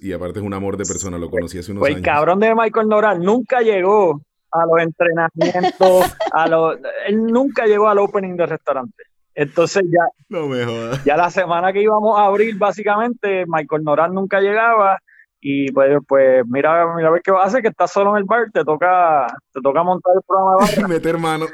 [0.00, 1.98] y aparte es un amor de persona, lo conocí hace unos pues años.
[1.98, 7.88] El cabrón de Michael Norat nunca llegó a los entrenamientos, a los, él nunca llegó
[7.88, 9.04] al opening del restaurante.
[9.34, 10.64] Entonces ya, no me
[11.04, 14.98] ya la semana que íbamos a abrir, básicamente, Michael Norat nunca llegaba.
[15.40, 18.18] Y pues, pues mira, mira a ver qué va a hacer, que estás solo en
[18.18, 20.88] el bar, te toca, te toca montar el programa de bar.
[20.88, 21.46] Meter mano.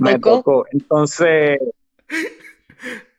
[0.00, 0.64] me tocó.
[0.72, 1.58] Entonces.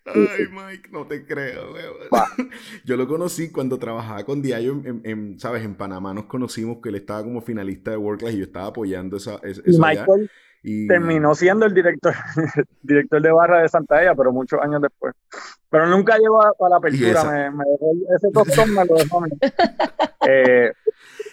[0.05, 1.75] Ay, Mike, no te creo,
[2.85, 5.63] Yo lo conocí cuando trabajaba con Diallo en, ¿sabes?
[5.63, 8.67] En Panamá nos conocimos que él estaba como finalista de World Class y yo estaba
[8.67, 9.35] apoyando esa.
[9.43, 10.31] esa Michael
[10.63, 10.87] y...
[10.87, 12.13] terminó siendo el director,
[12.81, 15.13] director de barra de Santa Ella, pero muchos años después.
[15.69, 17.63] Pero nunca llegó a, la apertura, me,
[18.15, 19.23] ese tostón, me lo dejó.
[20.27, 20.71] eh,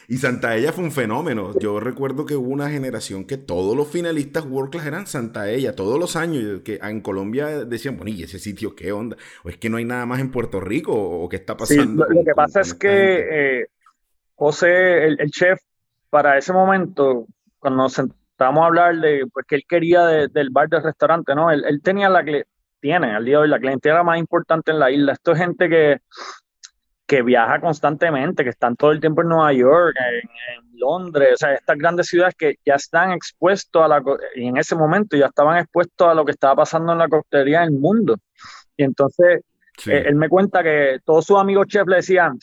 [0.09, 1.59] y Santa Ella fue un fenómeno.
[1.59, 5.75] Yo recuerdo que hubo una generación que todos los finalistas World Class eran Santa Ella,
[5.75, 9.17] todos los años, que en Colombia decían, bueno, ¿y ese sitio qué onda?
[9.43, 10.93] ¿O es que no hay nada más en Puerto Rico?
[10.93, 12.07] ¿O qué está pasando?
[12.09, 13.67] lo, que pasa es que eh,
[14.37, 15.61] José, el, chef,
[16.11, 17.27] para ese momento,
[17.59, 18.01] cuando nos
[18.37, 21.51] sentábamos a hablar de, pues que él quería del bar del restaurante, ¿no?
[21.51, 22.25] Él, él tenía la,
[22.81, 25.13] tiene al día de hoy la clientela más importante en la isla.
[25.13, 26.01] Esto es gente que
[27.07, 30.29] que viaja constantemente, que están todo el tiempo en Nueva York, en,
[30.79, 34.03] Londres, o sea, estas grandes ciudades que ya están expuestos a la,
[34.35, 37.61] y en ese momento ya estaban expuestos a lo que estaba pasando en la coctelería
[37.61, 38.19] del mundo.
[38.77, 39.41] Y entonces,
[39.87, 42.39] eh, él me cuenta que todos sus amigos chefs le decían,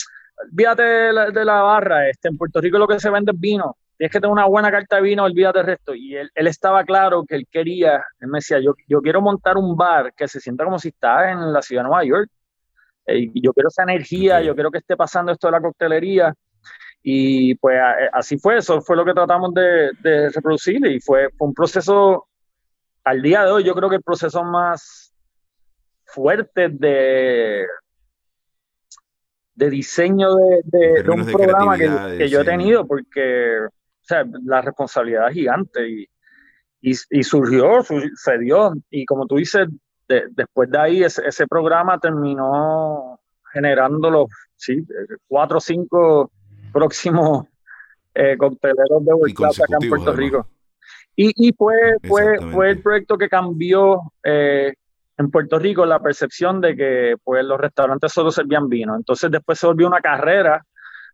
[0.51, 4.11] olvídate de la, barra, este, en Puerto Rico lo que se vende es vino, tienes
[4.11, 5.95] que tener una buena carta de vino, olvídate del resto.
[5.95, 9.57] Y él, él estaba claro que él quería, él me decía, yo, yo quiero montar
[9.57, 12.29] un bar que se sienta como si estaba en la ciudad de Nueva York
[13.05, 16.33] eh, yo quiero esa energía, yo quiero que esté pasando esto de la coctelería.
[17.01, 21.53] Y pues eh, así fue, eso fue lo que tratamos de, reproducir y fue, un
[21.53, 22.27] proceso,
[23.03, 25.13] al día de hoy yo creo que el proceso más
[26.05, 27.65] fuerte de,
[29.55, 30.29] de diseño
[30.63, 33.67] de, un programa que, yo he tenido, porque
[34.03, 36.07] o sea, la responsabilidad es gigante y,
[36.81, 38.73] y, surgió, sucedió.
[38.89, 39.67] Y como tú dices,
[40.07, 43.19] después de ahí, ese, programa terminó
[43.53, 44.25] generando los
[44.57, 44.85] sí,
[45.27, 46.31] cuatro o cinco
[46.73, 47.47] próximos
[48.13, 50.47] eh, cocteleros de World acá en Puerto Rico.
[51.15, 54.73] Y, y fue, fue, fue el proyecto que cambió eh,
[55.17, 58.95] en Puerto Rico la percepción de que pues, los restaurantes solo servían vino.
[58.95, 60.65] Entonces después se volvió una carrera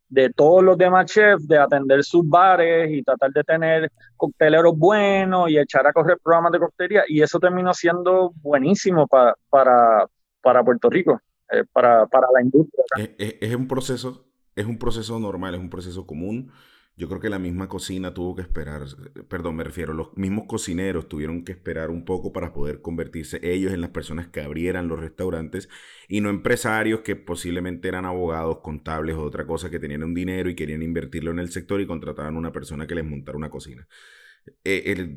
[0.09, 5.49] de todos los demás chefs de atender sus bares y tratar de tener cocteleros buenos
[5.49, 10.07] y echar a correr programas de coctelería y eso terminó siendo buenísimo para, para,
[10.41, 12.83] para Puerto Rico, eh, para, para, la industria.
[12.97, 16.51] Es, es, un proceso, es un proceso normal, es un proceso común
[16.99, 18.83] yo creo que la misma cocina tuvo que esperar,
[19.29, 23.71] perdón, me refiero, los mismos cocineros tuvieron que esperar un poco para poder convertirse ellos
[23.71, 25.69] en las personas que abrieran los restaurantes
[26.09, 30.49] y no empresarios que posiblemente eran abogados, contables o otra cosa que tenían un dinero
[30.49, 33.88] y querían invertirlo en el sector y contrataban una persona que les montara una cocina.
[34.65, 35.15] Eh,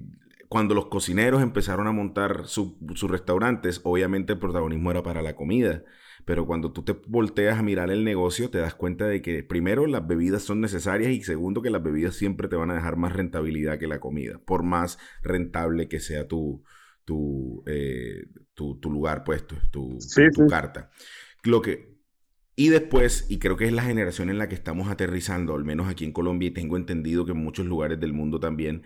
[0.49, 2.77] cuando los cocineros empezaron a montar sus
[3.11, 5.83] restaurantes, obviamente el protagonismo era para la comida
[6.25, 9.87] pero cuando tú te volteas a mirar el negocio, te das cuenta de que primero
[9.87, 13.13] las bebidas son necesarias y segundo que las bebidas siempre te van a dejar más
[13.13, 16.63] rentabilidad que la comida, por más rentable que sea tu,
[17.05, 19.99] tu, eh, tu, lugar puesto, tu,
[20.35, 20.91] tu, carta.
[21.43, 21.97] Lo que,
[22.55, 25.89] y después, y creo que es la generación en la que estamos aterrizando, al menos
[25.89, 28.85] aquí en Colombia, y tengo entendido que en muchos lugares del mundo también,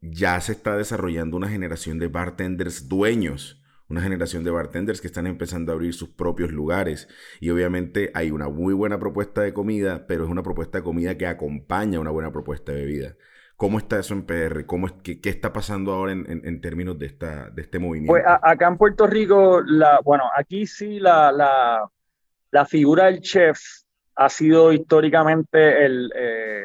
[0.00, 5.26] ya se está desarrollando una generación de bartenders dueños una generación de bartenders que están
[5.26, 7.08] empezando a abrir sus propios lugares.
[7.40, 11.16] Y obviamente hay una muy buena propuesta de comida, pero es una propuesta de comida
[11.16, 13.16] que acompaña una buena propuesta de bebida.
[13.56, 14.66] ¿Cómo está eso en PR?
[14.66, 18.12] ¿Cómo es, qué, qué está pasando ahora en, en, términos de, esta, de este movimiento?
[18.12, 21.30] Pues acá en Puerto Rico, la, bueno, aquí sí la,
[22.50, 23.60] la, figura del chef
[24.16, 26.64] ha sido históricamente el, eh,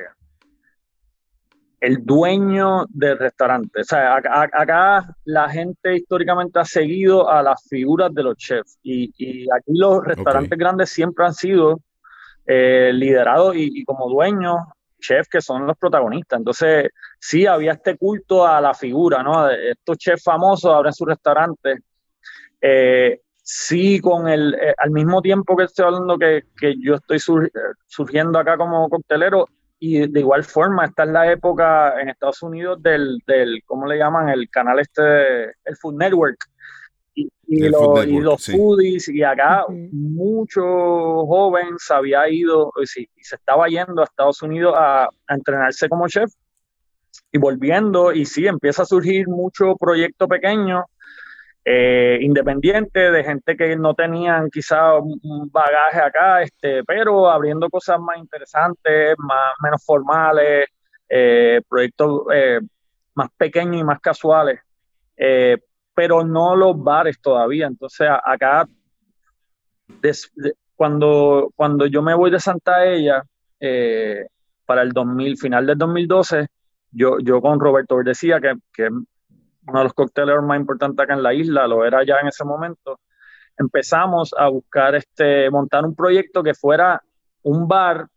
[1.80, 3.82] el dueño del restaurante.
[3.82, 9.48] O sea, acá, la gente históricamente ha seguido a las figuras de los chefs y,
[9.52, 11.80] aquí los restaurantes grandes siempre han sido
[12.46, 14.58] eh, liderados y, como dueños
[15.00, 16.40] chefs que son los protagonistas.
[16.40, 16.90] Entonces,
[17.20, 19.50] sí había este culto a la figura, ¿no?
[19.50, 21.80] Estos chefs famosos abren sus restaurantes.
[22.60, 27.20] Eh, sí, con el, eh, al mismo tiempo que estoy hablando que, que yo estoy
[27.88, 29.48] surgiendo acá como coctelero,
[29.80, 33.98] y de igual forma, esta es la época en Estados Unidos del, del ¿cómo le
[33.98, 34.30] llaman?
[34.30, 36.38] El canal este, el Food Network.
[37.16, 40.62] Y, los foodies, y acá mucho
[41.26, 46.08] joven se había ido, y se estaba yendo a Estados Unidos a, a entrenarse como
[46.08, 46.32] chef
[47.32, 50.86] y volviendo, y sí, empieza a surgir mucho proyecto pequeño
[51.66, 58.00] eh, independiente, de gente que no tenían quizá un bagaje acá, este, pero abriendo cosas
[58.00, 60.68] más interesantes, más, menos formales,
[61.10, 62.60] eh, proyectos eh,
[63.14, 64.60] más pequeños y más casuales,
[65.94, 67.68] pero no los bares todavía.
[67.68, 68.66] Entonces acá,
[70.76, 73.22] cuando, cuando yo me voy de Santa Ella,
[74.66, 76.48] para el 2000, final del 2012,
[76.92, 78.90] yo, yo con Roberto decía que, que
[79.70, 82.44] uno de los cocteleros más importantes acá en la isla, lo era ya en ese
[82.44, 83.00] momento,
[83.58, 87.02] empezamos a buscar este, montar un proyecto que fuera
[87.44, 88.08] un bar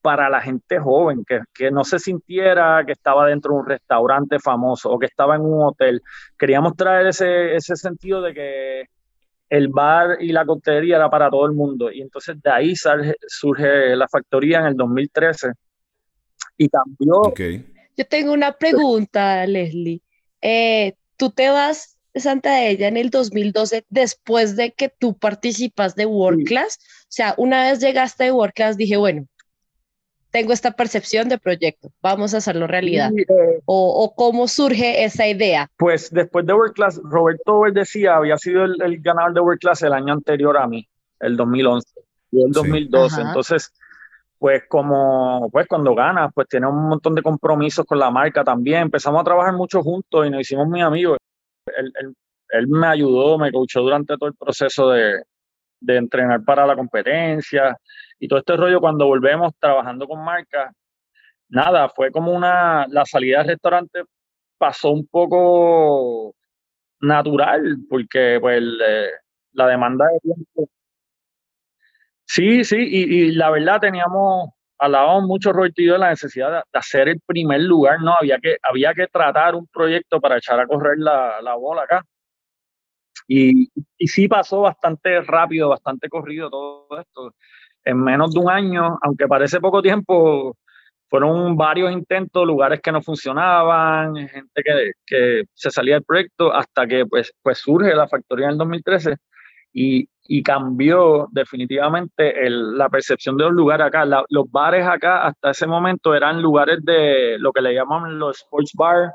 [0.00, 4.38] para la gente joven, que, que, no se sintiera que estaba dentro de un restaurante
[4.38, 6.00] famoso o que estaba en un hotel.
[6.38, 8.84] Queríamos traer ese, ese sentido de que
[9.48, 11.90] el bar y la coctelería era para todo el mundo.
[11.90, 12.74] Y entonces de ahí
[13.26, 15.52] surge la factoría en el 2013
[16.56, 17.34] y cambió.
[17.96, 20.02] Yo tengo una pregunta, Leslie.
[20.42, 25.94] Eh, tú te vas de Santa Ella en el 2012 después de que tú participas
[25.94, 26.78] de World Class.
[27.02, 29.26] O sea, una vez llegaste de World Class, dije, bueno,
[30.30, 33.10] tengo esta percepción de proyecto, vamos a hacerlo realidad.
[33.16, 35.70] Eh, o, cómo surge esa idea?
[35.78, 39.92] Pues después de World Class, Roberto decía, había sido el, ganador de World Class el
[39.92, 40.86] año anterior a mí,
[41.20, 41.88] el 2011
[42.32, 43.20] y el 2012.
[43.20, 43.72] Entonces,
[44.38, 48.82] pues como pues cuando ganas, pues tiene un montón de compromisos con la marca también.
[48.82, 51.18] Empezamos a trabajar mucho juntos y nos hicimos muy amigos.
[51.66, 51.92] Él,
[52.50, 55.22] él, me ayudó, me coachó durante todo el proceso de,
[55.80, 57.76] de, entrenar para la competencia
[58.20, 60.72] y todo este rollo cuando volvemos trabajando con marcas.
[61.48, 64.02] Nada, fue como una, la salida del restaurante
[64.58, 66.34] pasó un poco
[67.00, 68.62] natural porque pues
[69.52, 70.68] la demanda de tiempo
[72.26, 77.20] Sí, sí, y, la verdad teníamos, hablábamos mucho Roberto de la necesidad de, hacer el
[77.24, 78.14] primer lugar, ¿no?
[78.14, 82.02] Había que, había que tratar un proyecto para echar a correr la, la bola acá.
[83.28, 87.34] Y, y, sí pasó bastante rápido, bastante corrido todo esto.
[87.84, 90.56] En menos de un año, aunque parece poco tiempo,
[91.08, 96.86] fueron varios intentos, lugares que no funcionaban, gente que, que se salía del proyecto, hasta
[96.86, 99.16] que pues, pues surge la factoría en el 2013
[99.72, 104.04] y, y cambió definitivamente la percepción de los lugares acá.
[104.04, 108.72] los bares acá hasta ese momento eran lugares de lo que le llaman los sports
[108.74, 109.12] bar,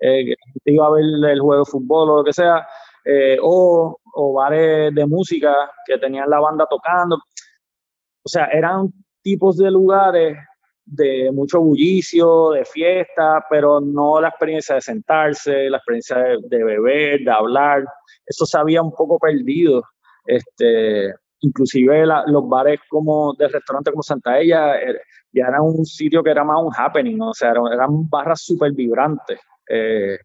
[0.00, 0.34] eh,
[0.64, 2.66] que iba a ver el juego de fútbol o lo que sea,
[3.04, 5.54] eh, o, o, bares de música
[5.84, 7.16] que tenían la banda tocando.
[7.16, 8.92] O sea, eran
[9.22, 10.36] tipos de lugares
[10.84, 17.20] de mucho bullicio, de fiesta, pero no la experiencia de sentarse, la experiencia de, beber,
[17.20, 17.84] de hablar.
[18.26, 19.82] Eso se había un poco perdido.
[20.24, 25.00] Este, inclusive los bares como del restaurante como Santa Ella er,
[25.32, 29.40] ya era un sitio que era más un happening, o sea, eran, barras súper vibrantes.
[29.68, 30.18] Eh,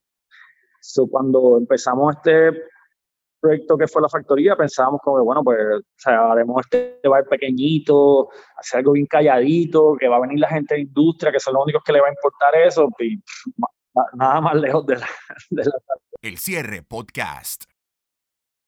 [1.09, 2.61] cuando empezamos este
[3.39, 7.25] proyecto que fue la factoría, pensábamos como que, bueno, pues, o sea, haremos este bar
[7.25, 11.53] pequeñito, hacer algo bien calladito, que va a venir la gente de industria, que son
[11.53, 13.21] los únicos que le va a importar eso, y
[14.13, 15.07] nada más lejos de la,
[16.21, 17.65] El cierre podcast.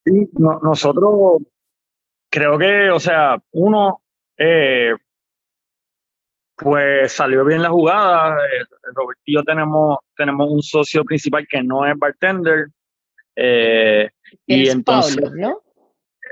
[0.09, 1.41] Sí, nosotros
[2.29, 4.01] creo que, o sea, uno,
[4.37, 4.93] eh,
[6.55, 8.35] pues salió bien la jugada.
[8.37, 12.67] Eh, Robert y yo tenemos, tenemos un socio principal que no es bartender.
[13.35, 14.09] Eh,
[14.47, 15.61] y es entonces, Pablo, ¿no?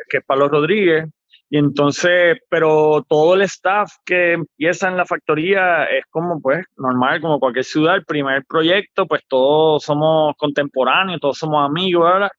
[0.10, 1.06] Que es Pablo Rodríguez.
[1.50, 7.22] Y entonces, pero todo el staff que empieza en la factoría es como, pues, normal,
[7.22, 12.32] como cualquier ciudad, el primer proyecto, pues todos somos contemporáneos, todos somos amigos, ¿verdad?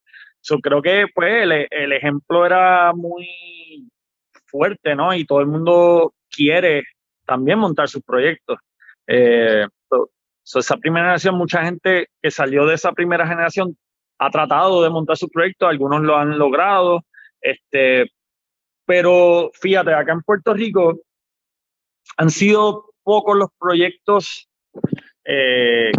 [0.43, 3.29] Yo creo que, pues, el, el ejemplo era muy
[4.47, 5.15] fuerte, ¿no?
[5.15, 6.85] Y todo el mundo quiere
[7.27, 8.59] también montar sus proyectos.
[9.07, 9.67] Eh,
[10.57, 13.77] esa primera generación, mucha gente que salió de esa primera generación
[14.19, 17.03] ha tratado de montar sus proyectos, algunos lo han logrado,
[17.41, 18.11] este,
[18.87, 21.01] pero fíjate, acá en Puerto Rico
[22.17, 24.49] han sido pocos los proyectos
[25.25, 25.93] eh,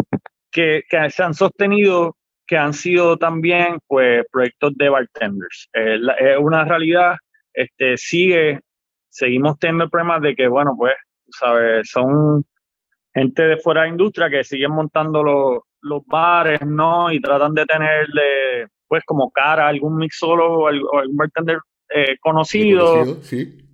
[0.52, 2.18] que, que, se han sostenido
[2.50, 5.70] que han sido también pues proyectos de bartenders.
[5.74, 7.16] Eh, es una realidad,
[7.54, 8.60] este, sigue,
[9.08, 10.96] seguimos teniendo problemas de que, bueno, pues
[11.32, 11.90] ¿sabes?
[11.90, 12.44] Son
[13.14, 17.12] gente de fuera de industria que siguen montando los, los bares, ¿no?
[17.12, 23.22] Y tratan de tenerle, pues, como cara a algún mixólogo o algún bartender eh, conocido.
[23.22, 23.66] Sí.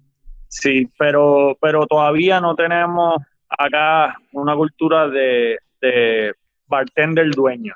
[0.47, 3.15] Sí, pero, pero todavía no tenemos
[3.49, 6.33] acá una cultura de, de
[6.67, 7.73] bartender dueño.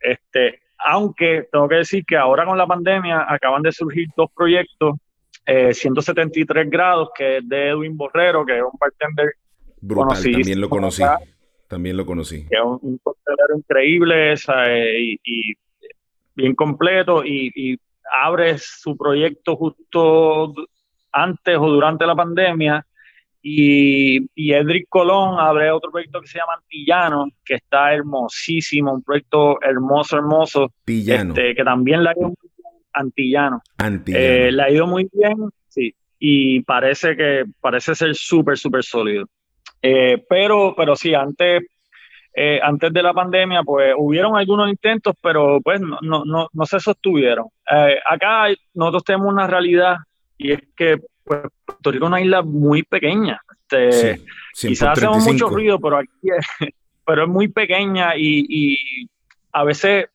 [0.00, 4.94] Este, aunque tengo que decir que ahora con la pandemia acaban de surgir dos proyectos
[5.44, 9.32] 173 eh, grados, que es de Edwin Borrero, que es un bartender
[9.80, 11.02] Brutal, también lo conocí.
[11.68, 12.46] también lo conocí.
[12.48, 13.00] Que es un, un
[13.56, 14.34] increíble
[15.24, 15.54] y,
[16.34, 17.78] bien completo y,
[18.10, 20.54] abre su proyecto justo
[21.12, 22.86] antes o durante la pandemia.
[23.40, 29.02] Y, y Edric Colón abre otro proyecto que se llama Antillano, que está hermosísimo, un
[29.02, 30.72] proyecto hermoso, hermoso.
[30.86, 32.14] Este, que también la
[32.98, 33.62] antillano.
[34.06, 35.36] Eh, le ha ido muy bien,
[35.68, 39.26] sí, y parece que parece ser súper, súper sólido.
[39.80, 41.62] Eh, pero, pero sí, antes,
[42.34, 46.80] eh, antes de la pandemia, pues hubieron algunos intentos, pero pues no, no, no, se
[46.80, 47.46] sostuvieron.
[48.04, 49.96] acá nosotros tenemos una realidad
[50.36, 50.98] y es que
[51.28, 53.40] pues, Puerto Rico es una isla muy pequeña.
[53.70, 54.22] Este,
[54.54, 56.10] quizás hacemos mucho ruido, pero aquí
[57.06, 59.08] pero es muy pequeña y, y
[59.52, 60.06] a veces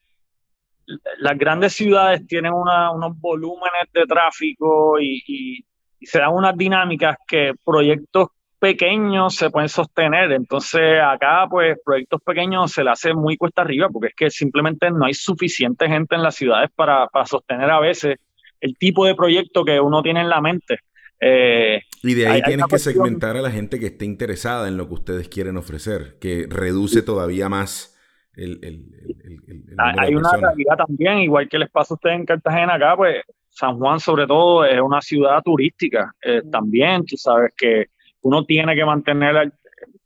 [1.17, 5.63] las grandes ciudades tienen unos volúmenes de tráfico y,
[6.05, 8.27] se dan unas dinámicas que proyectos
[8.59, 10.33] pequeños se pueden sostener.
[10.33, 14.91] Entonces acá, pues, proyectos pequeños se le hace muy cuesta arriba porque es que simplemente
[14.91, 18.17] no hay suficiente gente en las ciudades para, sostener a veces
[18.59, 20.79] el tipo de proyecto que uno tiene en la mente.
[21.25, 24.87] Eh, y de ahí tienes que segmentar a la gente que esté interesada en lo
[24.87, 27.93] que ustedes quieren ofrecer, que reduce todavía más
[28.35, 33.77] hay una realidad también, igual que les pasa a ustedes en Cartagena acá, pues San
[33.77, 37.87] Juan sobre todo es una ciudad turística eh, también, tú sabes que
[38.21, 39.53] uno tiene que mantener,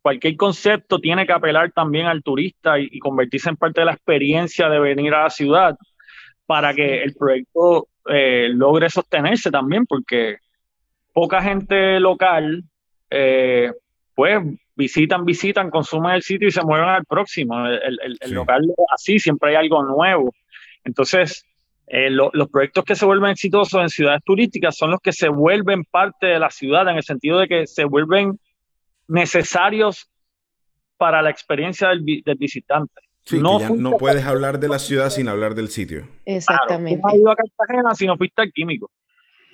[0.02, 4.68] cualquier concepto tiene que apelar también al turista y, convertirse en parte de la experiencia
[4.68, 5.76] de venir a la ciudad
[6.44, 10.38] para que el proyecto eh, logre sostenerse también, porque
[11.18, 12.62] poca gente local,
[13.10, 13.72] eh,
[14.14, 14.38] pues
[14.76, 17.66] visitan, visitan, consumen el sitio y se mueven al próximo.
[17.66, 18.62] El, el, local
[18.94, 20.32] así, siempre hay algo nuevo.
[20.84, 21.44] Entonces,
[21.88, 25.82] eh, los proyectos que se vuelven exitosos en ciudades turísticas son los que se vuelven
[25.90, 28.38] parte de la ciudad, en el sentido de que se vuelven
[29.08, 30.08] necesarios
[30.98, 33.00] para la experiencia del, visitante.
[33.32, 36.06] no, no puedes hablar de la ciudad sin hablar del sitio.
[36.24, 37.02] Exactamente.
[37.02, 38.88] no has ido a Cartagena si no fuiste al químico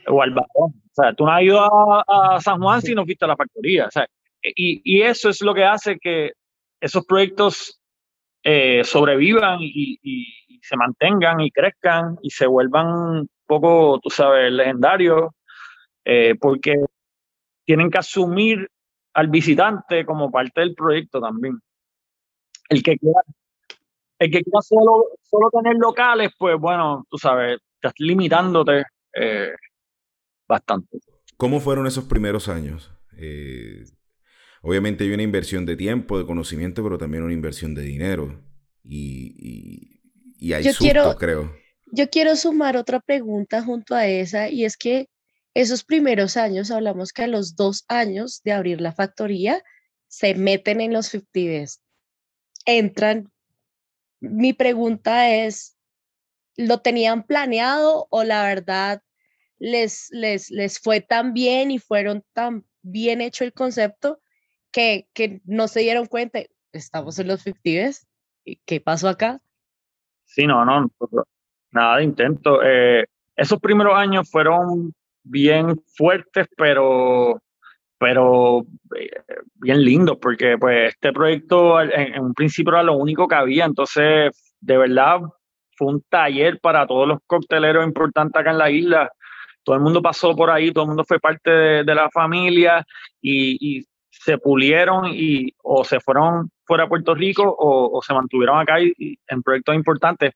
[0.08, 0.46] o al balón.
[0.56, 3.86] O sea, tú no has ido a, San Juan si no fuiste a la factoría.
[3.86, 4.06] O sea,
[4.42, 6.32] y, eso es lo que hace que
[6.80, 7.80] esos proyectos
[8.42, 9.98] eh, sobrevivan y,
[10.62, 15.30] se mantengan y crezcan y se vuelvan un poco, tú sabes, legendarios,
[16.06, 16.74] eh, porque
[17.66, 18.66] tienen que asumir
[19.12, 21.58] al visitante como parte del proyecto también.
[22.70, 23.20] El que quiera,
[24.18, 28.84] el que quiera solo, solo tener locales, pues bueno, tú sabes, estás limitándote
[29.14, 29.52] eh,
[30.54, 30.98] bastante.
[31.36, 32.92] ¿Cómo fueron esos primeros años?
[33.16, 33.84] Eh,
[34.62, 38.40] obviamente hay una inversión de tiempo, de conocimiento, pero también una inversión de dinero.
[38.82, 40.00] Y,
[40.38, 41.54] y, hay susto, creo.
[41.86, 45.08] Yo quiero sumar otra pregunta junto a esa, y es que
[45.54, 49.62] esos primeros años, hablamos que a los dos años de abrir la factoría,
[50.08, 51.80] se meten en los 50
[52.66, 53.30] entran.
[54.20, 55.76] Mi pregunta es,
[56.56, 59.02] ¿lo tenían planeado o la verdad
[59.58, 64.20] les, les, les fue tan bien y fueron tan bien hecho el concepto
[64.70, 66.40] que, que no se dieron cuenta?
[66.72, 68.06] Estamos en los 50
[68.66, 69.40] ¿qué pasó acá?
[70.26, 70.90] Sí, no, no,
[71.70, 72.60] nada de intento.
[72.62, 73.04] Eh,
[73.36, 74.92] esos primeros años fueron
[75.22, 77.40] bien fuertes, pero,
[77.98, 79.10] pero eh,
[79.54, 84.54] bien lindos, porque pues este proyecto en, un principio era lo único que había, entonces
[84.60, 85.20] de verdad
[85.76, 89.10] fue un taller para todos los cocteleros importantes acá en la isla.
[89.64, 92.84] Todo el mundo pasó por ahí, todo el mundo fue parte de, la familia
[93.20, 98.58] y, se pulieron y o se fueron fuera a Puerto Rico o, o se mantuvieron
[98.58, 100.32] acá y, en proyectos importantes.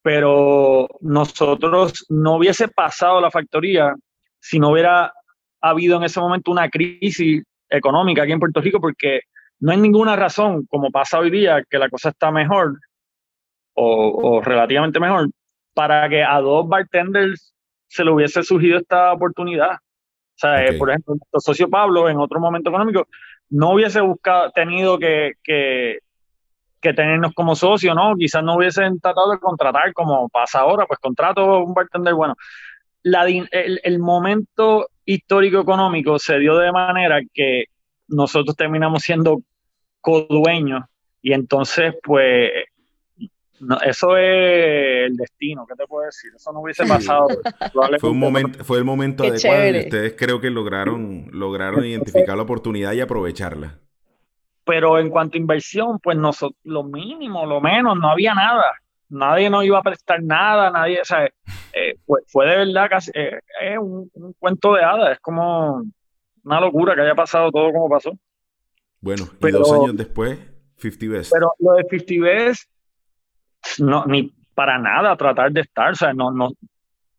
[0.00, 3.94] Pero nosotros no hubiese pasado la factoría
[4.38, 5.12] si no hubiera
[5.60, 9.20] habido en ese momento una crisis económica aquí en Puerto Rico, porque
[9.60, 12.78] no hay ninguna razón, como pasa hoy día, que la cosa está mejor
[13.74, 15.28] o, relativamente mejor,
[15.74, 17.54] para que a dos bartenders
[17.90, 19.72] se le hubiese surgido esta oportunidad.
[19.72, 23.06] O sea, eh, por ejemplo, nuestro socio Pablo, en otro momento económico,
[23.50, 25.98] no hubiese buscado, tenido que, que,
[26.80, 28.14] que tenernos como socio, ¿no?
[28.16, 32.36] Quizás no hubiesen tratado de contratar como pasa ahora, pues contrato un bartender bueno
[33.02, 37.64] la, el, el, momento histórico económico se dio de manera que
[38.08, 39.42] nosotros terminamos siendo
[40.00, 40.84] codueños
[41.22, 42.50] y entonces pues
[43.84, 46.32] eso es el destino, ¿qué te puedo decir?
[46.34, 47.28] Eso no hubiese pasado.
[48.00, 52.42] fue, un momento, fue el momento adecuado y ustedes creo que lograron, lograron identificar la
[52.42, 53.78] oportunidad y aprovecharla.
[54.64, 58.64] Pero en cuanto a inversión, pues nosotros, lo mínimo, lo menos, no había nada
[59.10, 61.96] nadie nos iba a prestar nada, nadie, o sea, eh,
[62.28, 65.82] fue, de verdad casi, eh, es un, cuento de hadas, es como
[66.44, 68.12] una locura que haya pasado todo como pasó.
[69.00, 70.38] Bueno, y dos años después,
[70.78, 71.32] 50 Best.
[71.32, 72.70] Pero lo de 50 Best,
[73.78, 76.50] no, ni para nada tratar de estar, o sea, no, no,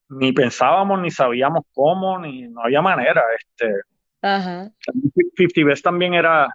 [0.09, 3.21] ni pensábamos, ni sabíamos cómo, ni no había manera.
[3.37, 3.73] Este,
[4.21, 4.69] Ajá.
[5.35, 6.53] 50 Best también era,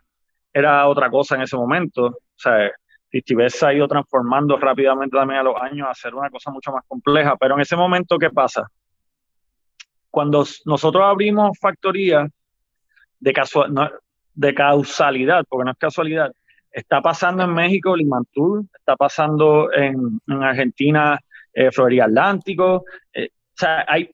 [0.52, 2.70] era otra cosa en ese momento, o sea,
[3.08, 6.72] Fifty se ha ido transformando rápidamente también a los años a hacer una cosa mucho
[6.72, 7.36] más compleja.
[7.36, 8.68] Pero en ese momento, ¿qué pasa?
[10.10, 12.26] Cuando nosotros abrimos factoría
[13.20, 13.32] de,
[14.34, 16.32] de causalidad, porque no es casualidad,
[16.76, 21.18] está pasando en México Limantur, está pasando en, Argentina
[21.54, 22.84] eh, Florida Atlántico.
[23.14, 24.10] Eh, o sea, hay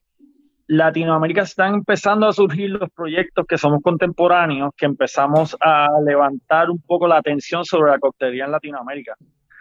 [0.67, 6.79] Latinoamérica están empezando a surgir los proyectos que somos contemporáneos, que empezamos a levantar un
[6.79, 9.17] poco la atención sobre la coctelería en Latinoamérica.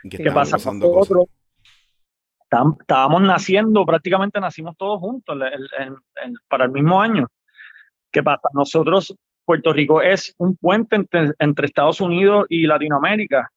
[0.09, 1.25] ¿Qué, pasa con nosotros?
[2.81, 5.37] Estábamos naciendo, prácticamente nacimos todos juntos
[6.49, 7.27] para el mismo año.
[8.13, 8.49] ¿Qué pasa?
[8.53, 9.13] Nosotros,
[9.53, 13.51] Puerto Rico es un puente entre, Estados Unidos y Latinoamérica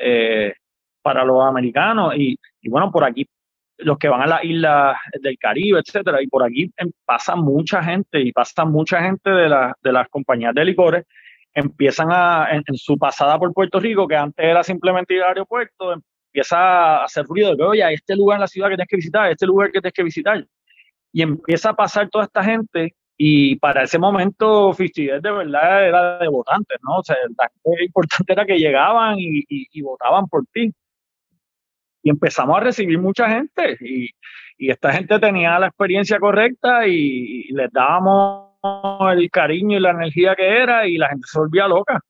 [0.00, 0.54] eh,
[1.02, 2.14] para los americanos.
[2.16, 2.38] Y,
[2.70, 3.28] bueno, por aquí
[3.76, 6.72] los que van a las islas del Caribe, etcétera, y por aquí
[7.04, 11.04] pasa mucha gente y pasa mucha gente de, de las compañías de licores,
[11.52, 16.56] empiezan a, en, su pasada por Puerto Rico, que antes era simplemente ir aeropuerto, empieza
[16.56, 19.46] a hacer ruido que, oye, este lugar en la ciudad que tienes que visitar, este
[19.46, 20.46] lugar que tienes que visitar.
[21.12, 22.94] Y empieza a pasar toda esta gente
[23.24, 26.98] y para ese momento Fistidez de verdad era de votantes, ¿no?
[26.98, 27.16] O sea,
[27.64, 30.72] lo importante era que llegaban y, y votaban por ti
[32.02, 34.08] y empezamos a recibir mucha gente y,
[34.58, 38.52] y esta gente tenía la experiencia correcta y, les dábamos
[39.12, 42.00] el cariño y la energía que era y la gente se volvía loca.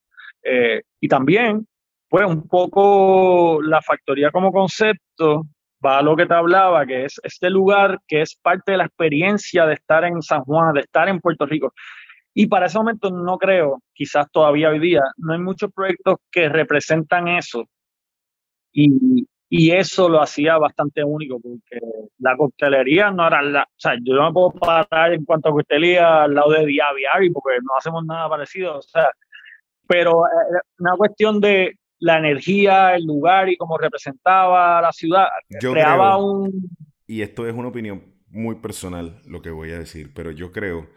[0.43, 1.67] Eh, y también,
[2.09, 5.45] pues un poco la factoría como concepto
[5.85, 9.67] va lo que te hablaba, que es este lugar que es parte de la experiencia
[9.67, 11.73] de estar en San Juan, de estar en Puerto Rico.
[12.35, 16.49] Y para ese momento no creo, quizás todavía hoy día, no hay muchos proyectos que
[16.49, 17.65] representan eso.
[18.73, 21.79] Y, y eso lo hacía bastante único porque
[22.19, 25.53] la coctelería no era la, o sea, yo no me puedo parar en cuanto a
[25.53, 29.11] coctelería al lado de Diaviari porque no hacemos nada parecido, o sea,
[29.87, 35.27] pero eh, una cuestión de la energía, el lugar y cómo representaba la ciudad,
[35.61, 36.69] yo creaba un...
[37.07, 40.89] Y esto es una opinión muy personal lo que voy a decir, pero yo creo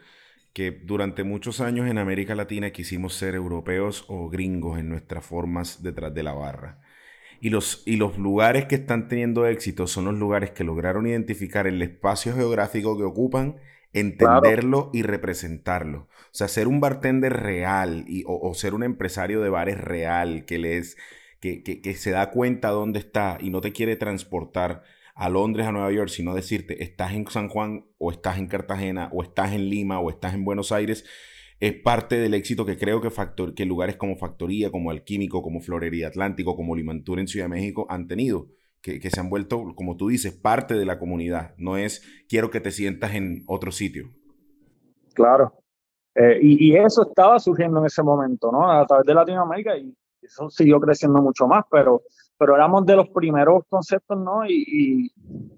[0.52, 5.80] que durante muchos años en América Latina quisimos ser europeos o gringos en nuestras formas
[5.82, 6.80] detrás de la barra.
[7.40, 11.68] Y los, y los lugares que están teniendo éxito son los lugares que lograron identificar
[11.68, 13.56] el espacio geográfico que ocupan,
[13.96, 16.08] entenderlo y representarlo.
[16.10, 20.58] O sea, ser un bartender real y, o, ser un empresario de bares real que,
[20.58, 20.96] les,
[21.40, 24.82] que, que, se da cuenta dónde está y no te quiere transportar
[25.14, 29.08] a Londres, a Nueva York, sino decirte, estás en San Juan o estás en Cartagena
[29.12, 31.06] o estás en Lima o estás en Buenos Aires,
[31.58, 35.62] es parte del éxito que creo que, factor, que lugares como Factoría, como Alquímico, como
[35.62, 38.48] Florería Atlántico, como Limantur en Ciudad de México han tenido
[39.00, 41.54] que, se han vuelto, como tú dices, parte de la comunidad.
[41.58, 44.10] No es quiero que te sientas en otro sitio.
[45.14, 45.54] Claro.
[46.14, 48.70] Eh, y, eso estaba surgiendo en ese momento, ¿no?
[48.70, 52.02] A través de Latinoamérica y eso siguió creciendo mucho más, pero,
[52.38, 54.46] pero éramos de los primeros conceptos, ¿no?
[54.46, 55.12] Y,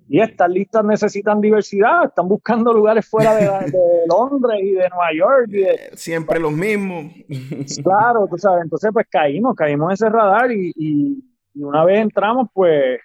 [0.08, 3.46] y, estas listas necesitan diversidad, están buscando lugares fuera de,
[4.08, 5.50] Londres y de Nueva York.
[5.52, 7.12] Eh, siempre los mismos.
[7.84, 12.48] Claro, tú sabes, entonces pues caímos, caímos en ese radar y, y una vez entramos,
[12.52, 12.98] pues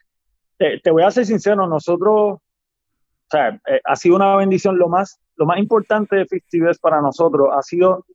[0.83, 2.41] te, voy a ser sincero, nosotros, o
[3.29, 4.77] sea, eh, ha sido una bendición.
[4.77, 8.05] Lo más, lo más importante de Festives para nosotros ha sido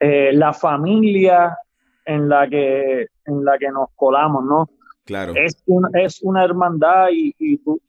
[0.00, 1.56] eh, la familia
[2.04, 4.68] en la que en la que nos colamos, ¿no?
[5.04, 5.32] Claro.
[5.36, 5.62] Es,
[5.94, 7.80] es una hermandad y, tú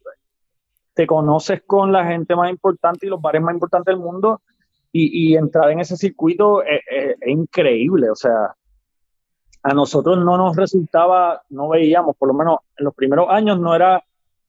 [0.93, 4.41] te conoces con la gente más importante y los bares más importantes del mundo
[4.91, 6.81] y, entrar en ese circuito es,
[7.25, 8.55] increíble, o sea,
[9.63, 13.75] a nosotros no nos resultaba, no veíamos, por lo menos en los primeros años no
[13.75, 14.03] era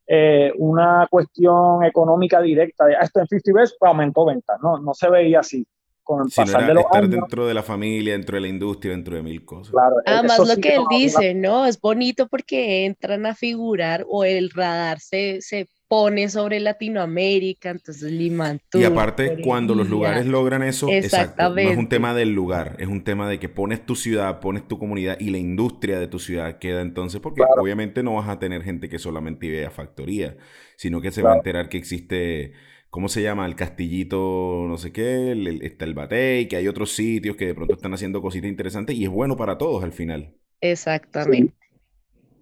[0.07, 4.79] eh, una cuestión económica directa de ah, esto en 50 Best pues aumentó ventas, no,
[4.79, 5.67] no se veía así.
[6.03, 9.15] Con el pasar de los estar dentro de la familia, dentro de la industria, dentro
[9.15, 9.71] de mil cosas.
[9.71, 11.67] Claro, e-, Además, lo que él dice, ¿no?
[11.67, 18.13] Es bonito porque entran a figurar o el radar se, se pone sobre Latinoamérica, entonces
[18.13, 18.81] Limantur.
[18.81, 22.87] Y aparte, cuando los lugares logran eso, exacto, no es un tema del lugar, es
[22.87, 26.21] un tema de que pones tu ciudad, pones tu comunidad y la industria de tu
[26.21, 30.37] ciudad queda entonces, porque obviamente no vas a tener gente que solamente vea factoría,
[30.77, 32.53] sino que se va a enterar que existe...
[32.89, 33.47] ¿Cómo se llama?
[33.47, 37.75] El castillito, no sé qué, está el Batey, que hay otros sitios que de pronto
[37.75, 40.35] están haciendo cositas interesantes y es bueno para todos al final.
[40.61, 41.60] Exactamente.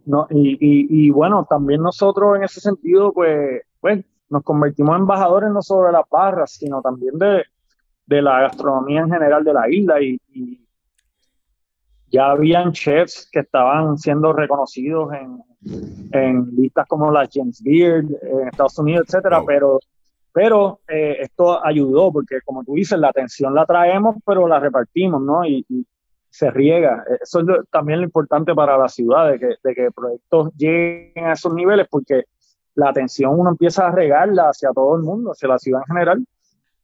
[0.09, 5.51] No, y, y, bueno, también nosotros en ese sentido, pues, pues nos convertimos en embajadores
[5.51, 7.45] no solo de las barras, sino también de,
[8.07, 10.19] de la gastronomía en general de la isla y,
[12.11, 15.43] ya habían chefs que estaban siendo reconocidos en,
[16.13, 19.79] en listas como la James Beard en Estados Unidos, etcétera, pero
[20.33, 25.21] pero eh, esto ayudó porque como tú dices, la atención la traemos, pero la repartimos,
[25.21, 25.45] ¿no?
[25.45, 25.67] Y,
[26.31, 27.05] se riega.
[27.21, 31.33] Eso es también lo importante para la ciudad, de que, de que proyectos lleguen a
[31.33, 32.25] esos niveles, porque
[32.75, 36.27] la atención uno empieza a regarla hacia todo el mundo, hacia la ciudad en general.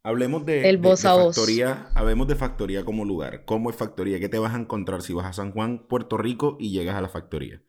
[0.02, 3.44] Hablemos de, el voz a factoría, hablemos de factoría como lugar.
[3.46, 4.20] ¿Cómo es factoría?
[4.20, 7.00] ¿Qué te vas a encontrar si vas a San Juan, Puerto Rico y llegas a
[7.00, 7.62] la factoría?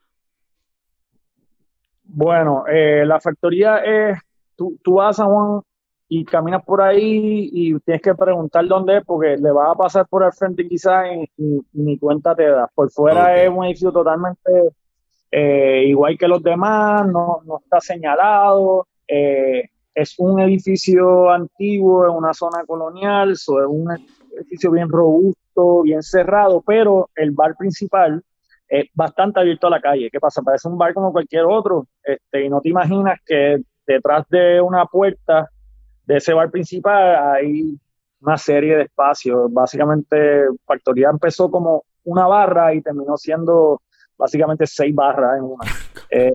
[2.03, 4.19] Bueno, eh, la factoría es,
[4.55, 5.61] tú, tú vas a San Juan
[6.07, 10.07] y caminas por ahí y tienes que preguntar dónde es porque le vas a pasar
[10.07, 11.05] por el frente quizás
[11.37, 12.69] y, ni cuenta te das.
[12.73, 14.51] Por fuera es un edificio totalmente
[15.31, 22.11] eh, igual que los demás, no, no está señalado, eh, es un edificio antiguo en
[22.11, 23.87] una zona colonial, es un
[24.37, 28.23] edificio bien robusto, bien cerrado, pero el bar principal
[28.67, 30.09] es bastante abierto a la calle.
[30.11, 30.41] ¿Qué pasa?
[30.41, 34.85] Parece un bar como cualquier otro este, y no te imaginas que detrás de una
[34.85, 35.49] puerta
[36.05, 37.77] de ese bar principal hay
[38.21, 39.51] una serie de espacios.
[39.51, 43.81] Básicamente, Factoría empezó como una barra y terminó siendo
[44.17, 45.65] básicamente seis barras en una.
[46.09, 46.33] Eh,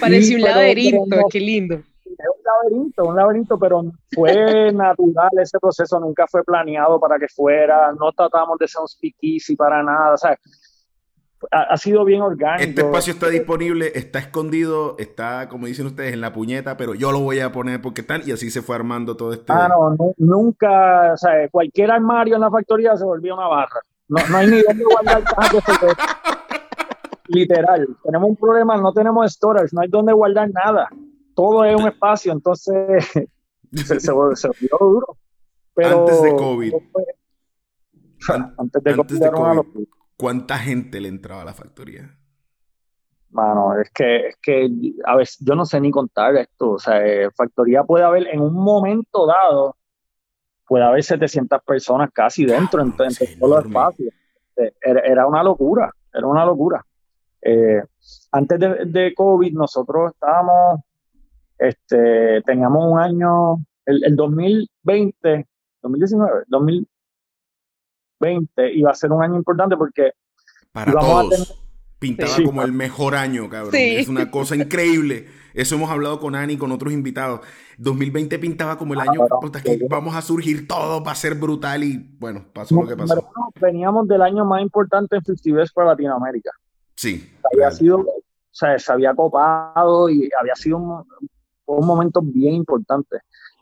[0.00, 1.74] parece un laberinto, qué lindo.
[1.74, 3.82] Es un laberinto, un laberinto, pero
[4.12, 8.88] fue natural ese proceso, nunca fue planeado para que fuera, no tratamos de ser un
[8.88, 10.38] speakeasy para nada, o sea,
[11.50, 12.68] ha, sido bien orgánico.
[12.68, 17.12] Este espacio está disponible, está escondido, está, como dicen ustedes, en la puñeta, pero yo
[17.12, 19.52] lo voy a poner porque tal, y así se fue armando todo este.
[19.52, 23.80] Ah, no, nunca, o sea, cualquier armario en la factoría se volvió una barra.
[24.08, 25.94] No, no hay ni dónde guardar cajas de
[27.26, 30.88] Literal, tenemos un problema, no tenemos storage, no hay dónde guardar nada.
[31.34, 33.04] Todo es un espacio, entonces
[33.72, 35.16] se, se, volvió duro.
[35.74, 36.74] Pero, antes de COVID.
[38.58, 39.86] antes de antes De COVID
[40.16, 42.16] ¿Cuánta gente le entraba a la factoría?
[43.30, 44.70] Mano, es que, es que
[45.04, 46.72] a ver, yo no sé ni contar esto.
[46.72, 49.76] O sea, eh, factoría puede haber en un momento dado,
[50.68, 54.14] puede haber 700 personas casi dentro, en, todos los espacios.
[54.56, 56.84] Eh, era, una locura, era una locura.
[57.42, 57.82] Eh,
[58.30, 60.80] antes de, COVID, nosotros estábamos,
[61.58, 65.46] este, teníamos un año, el, el 2020,
[65.82, 66.88] 2019, 2000,
[68.24, 70.12] 20 iba a ser un año importante porque
[70.72, 71.60] para todos
[71.98, 73.74] pintaba como el mejor año, cabrón.
[73.74, 75.26] Es una cosa increíble.
[75.54, 77.40] Eso hemos hablado con Ani y con otros invitados.
[77.78, 79.26] 2020 pintaba como el año
[79.62, 83.30] que vamos a surgir todo, va a ser brutal y bueno, pasó lo que pasó.
[83.60, 86.50] veníamos del año más importante en festivales para Latinoamérica.
[86.96, 87.32] Sí.
[87.52, 91.04] Había sido, o sea, se había copado y había sido un,
[91.66, 93.18] un momento bien importante.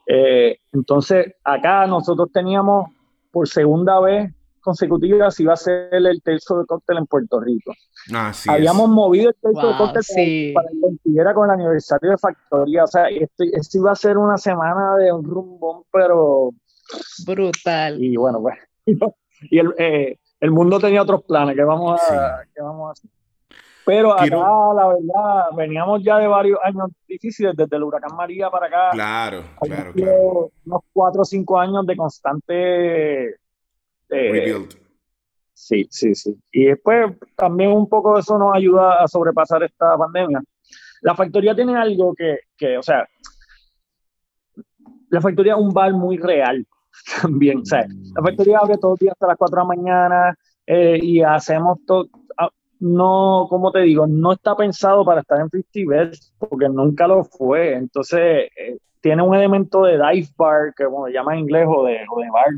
[0.07, 2.91] Eh, entonces, acá nosotros teníamos
[3.31, 4.33] por segunda vez
[4.63, 7.73] consecutiva si iba a ser el tercio de cóctel en Puerto Rico.
[8.49, 12.85] Habíamos movido el tercio de cóctel para, que coincidiera con el aniversario de Factoría.
[12.85, 13.45] O sea, esto,
[13.79, 16.51] iba a ser una semana de un rumbón, pero...
[17.27, 18.03] Brutal.
[18.03, 18.57] Y bueno, pues...
[19.51, 23.11] Y el, eh, el mundo tenía otros planes que vamos a, que vamos a hacer.
[23.85, 28.67] Pero acá, la verdad, veníamos ya de varios años difíciles, desde el huracán María para
[28.67, 28.91] acá.
[28.93, 30.51] Claro, claro, claro.
[30.67, 33.37] Unos cuatro o cinco años de constante.
[34.13, 34.75] Eh, Rebuild.
[35.55, 36.37] Sí, sí, sí.
[36.51, 40.43] Y después también un poco eso nos ayuda a sobrepasar esta pandemia.
[41.03, 43.07] La factoría tiene algo que, que o sea,
[45.09, 46.67] la factoría es un bar muy real
[47.23, 47.59] también.
[47.59, 50.99] O sea, la factoría abre todos los días hasta las 4 de la mañana eh,
[51.01, 52.09] y hacemos todo
[52.83, 57.75] no, como te digo, no está pensado para estar en festivals porque nunca lo fue.
[57.75, 61.85] Entonces, eh, tiene un elemento de dive bar, que como se llama en inglés, o
[61.85, 62.49] de, o de bar,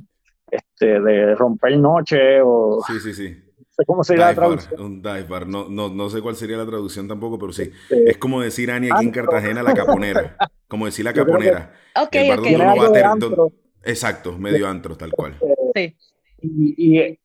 [0.50, 2.82] este, de romper noche, o...
[2.86, 3.36] Sí, sí, sí.
[3.58, 4.80] No sé cómo sería la traducción.
[4.80, 5.46] un dive bar.
[5.46, 7.62] No, no, no, sé cuál sería la traducción tampoco, pero sí.
[7.62, 10.36] Este, es como decir, Ani, aquí en Cartagena, la caponera.
[10.66, 11.72] Como decir la caponera.
[11.94, 13.52] Ok, ok.
[13.84, 15.36] Exacto, medio antro, tal cual.
[15.74, 15.94] Sí.
[16.40, 17.18] Y, y,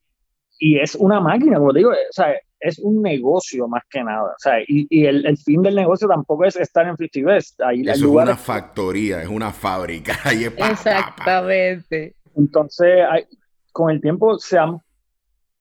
[0.58, 4.24] y, es una máquina, como te digo, o sea, es un negocio más que nada.
[4.24, 7.60] O sea, y, y el, el, fin del negocio tampoco es estar en Fifty Best.
[7.62, 10.18] Ahí, Eso es una factoría, es una fábrica.
[10.24, 12.14] Ahí es Exactamente.
[12.36, 13.24] Entonces, hay,
[13.72, 14.80] con el tiempo se han...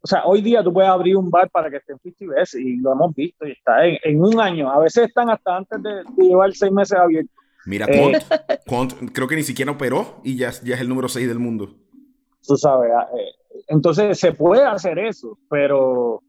[0.02, 2.56] O sea, hoy día tú puedes abrir un bar para que esté en Fifty Best
[2.56, 4.72] y lo hemos visto y está en, en un año.
[4.72, 7.36] A veces están hasta antes de, llevar seis meses abiertos.
[7.66, 8.18] Mira, eh,
[9.14, 11.76] creo que ni siquiera operó y ya, ya es el número seis del mundo.
[12.48, 16.24] Tú sabes, ah, eh, entonces se puede hacer eso, pero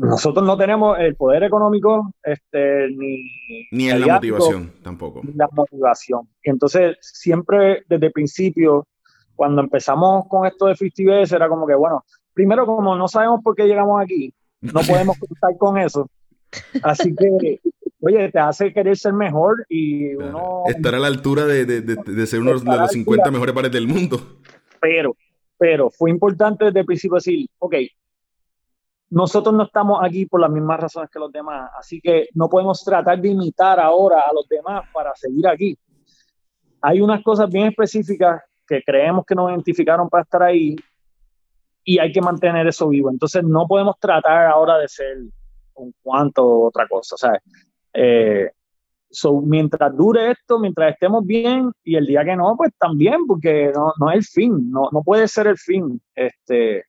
[0.00, 3.22] nosotros no tenemos el poder económico este, ni,
[3.70, 5.20] ni en la motivación tampoco.
[5.34, 6.28] la motivación.
[6.42, 8.86] Entonces, siempre desde el principio,
[9.34, 13.54] cuando empezamos con esto de festivales, era como que, bueno, primero como no sabemos por
[13.54, 16.08] qué llegamos aquí, no podemos contar con eso.
[16.82, 17.60] Así que,
[18.00, 20.62] oye, te hace querer ser mejor y uno...
[20.66, 23.86] Estar a la altura de, de, de, ser uno de los 50 mejores pares del
[23.86, 24.38] mundo.
[24.80, 25.14] Pero,
[25.58, 27.74] pero fue importante desde el principio decir, ok,
[29.10, 32.82] nosotros no estamos aquí por las mismas razones que los demás, así que no podemos
[32.84, 35.76] tratar de imitar ahora a los demás para seguir aquí.
[36.80, 40.76] Hay unas cosas bien específicas que creemos que nos identificaron para estar ahí
[41.84, 43.10] y hay que mantener eso vivo.
[43.10, 45.18] Entonces no podemos tratar ahora de ser
[45.74, 47.16] un cuanto otra cosa.
[47.16, 47.42] Sea,
[47.92, 48.50] eh,
[49.42, 53.92] mientras dure esto, mientras estemos bien y el día que no, pues también, porque no,
[53.98, 56.00] no es el fin, no, no puede ser el fin.
[56.14, 56.84] Este,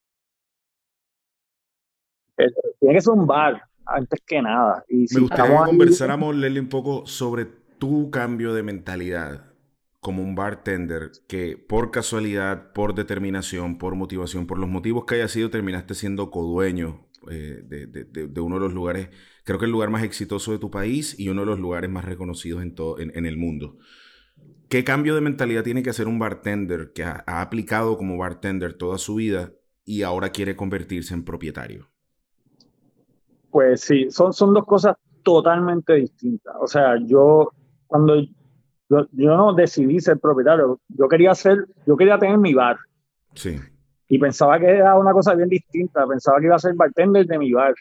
[2.80, 4.84] tiene que ser un bar antes que nada.
[4.90, 7.48] Y Me gustaría que conversáramos, Lely, un poco sobre
[7.80, 9.52] tu cambio de mentalidad
[10.00, 15.28] como un bartender que por casualidad, por determinación, por motivación, por los motivos que haya
[15.28, 19.10] sido, terminaste siendo codueño eh, de, de, uno de los lugares,
[19.44, 22.04] creo que el lugar más exitoso de tu país y uno de los lugares más
[22.04, 23.78] reconocidos en, todo, en, el mundo.
[24.70, 28.98] ¿Qué cambio de mentalidad tiene que hacer un bartender que ha aplicado como bartender toda
[28.98, 29.54] su vida
[29.86, 31.92] y ahora quiere convertirse en propietario?
[33.52, 36.56] Pues sí, son, son dos cosas totalmente distintas.
[36.60, 37.52] O sea, yo
[37.88, 38.16] cuando
[38.90, 42.78] yo, yo no decidí ser propietario, yo quería ser, yo quería tener mi bar.
[43.36, 43.58] Sí.
[44.08, 47.38] Y pensaba que era una cosa bien distinta, pensaba que iba a ser bartender de
[47.38, 47.74] mi bar.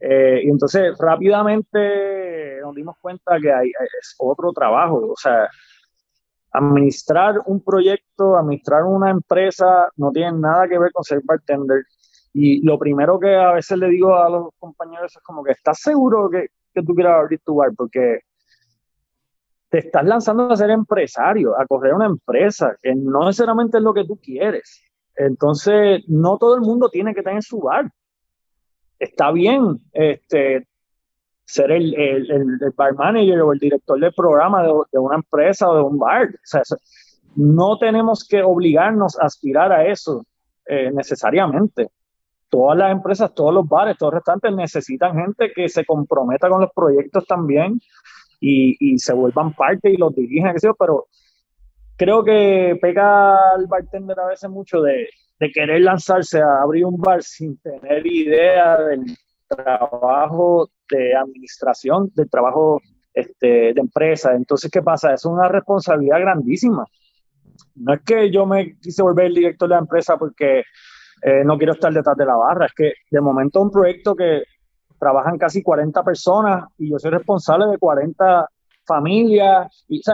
[0.00, 5.12] Eh, y entonces rápidamente nos dimos cuenta que hay, es otro trabajo.
[5.12, 5.48] O sea,
[6.52, 11.84] administrar un proyecto, administrar una empresa, no tiene nada que ver con ser bartender.
[12.32, 15.80] Y lo primero que a veces le digo a los compañeros es como que estás
[15.80, 18.20] seguro que, que tú quieras abrir tu bar porque
[19.70, 23.92] te estás lanzando a ser empresario, a correr una empresa, que no necesariamente es lo
[23.92, 24.82] que tú quieres.
[25.14, 27.90] Entonces, no todo el mundo tiene que tener su bar.
[28.98, 30.66] Está bien este,
[31.44, 35.68] ser el, el, el, bar manager o el director del programa de, de, una empresa
[35.68, 36.30] o de un bar.
[37.36, 40.24] No tenemos que obligarnos a aspirar a eso
[40.66, 41.90] eh, necesariamente
[42.48, 46.60] todas las empresas, todos los bares, todos los restaurantes necesitan gente que se comprometa con
[46.60, 47.80] los proyectos también
[48.40, 51.06] y, y se vuelvan parte y los dirijan, pero
[51.96, 56.96] creo que pega al bartender a veces mucho de, de querer lanzarse a abrir un
[56.96, 59.04] bar sin tener idea del
[59.48, 62.80] trabajo de administración, del trabajo
[63.12, 64.34] este, de empresa.
[64.34, 65.14] Entonces, ¿qué pasa?
[65.14, 66.86] Es una responsabilidad grandísima.
[67.74, 70.62] No es que yo me quise volver el director de la empresa porque
[71.22, 74.42] eh, no quiero estar detrás de la barra, es que de momento un proyecto que
[74.98, 78.48] trabajan casi 40 personas y yo soy responsable de 40
[78.84, 80.12] familias, y, o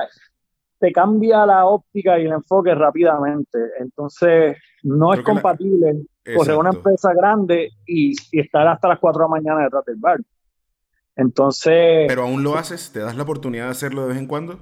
[0.79, 3.59] te cambia la óptica y el enfoque rápidamente.
[3.79, 6.05] Entonces, no es compatible
[6.37, 10.21] correr una empresa grande y, estar hasta las 4 de la mañana detrás del bar.
[11.17, 12.07] Entonces...
[12.09, 12.93] ¿Pero aún lo haces?
[12.93, 14.59] ¿Te das la oportunidad de hacerlo de vez en cuando?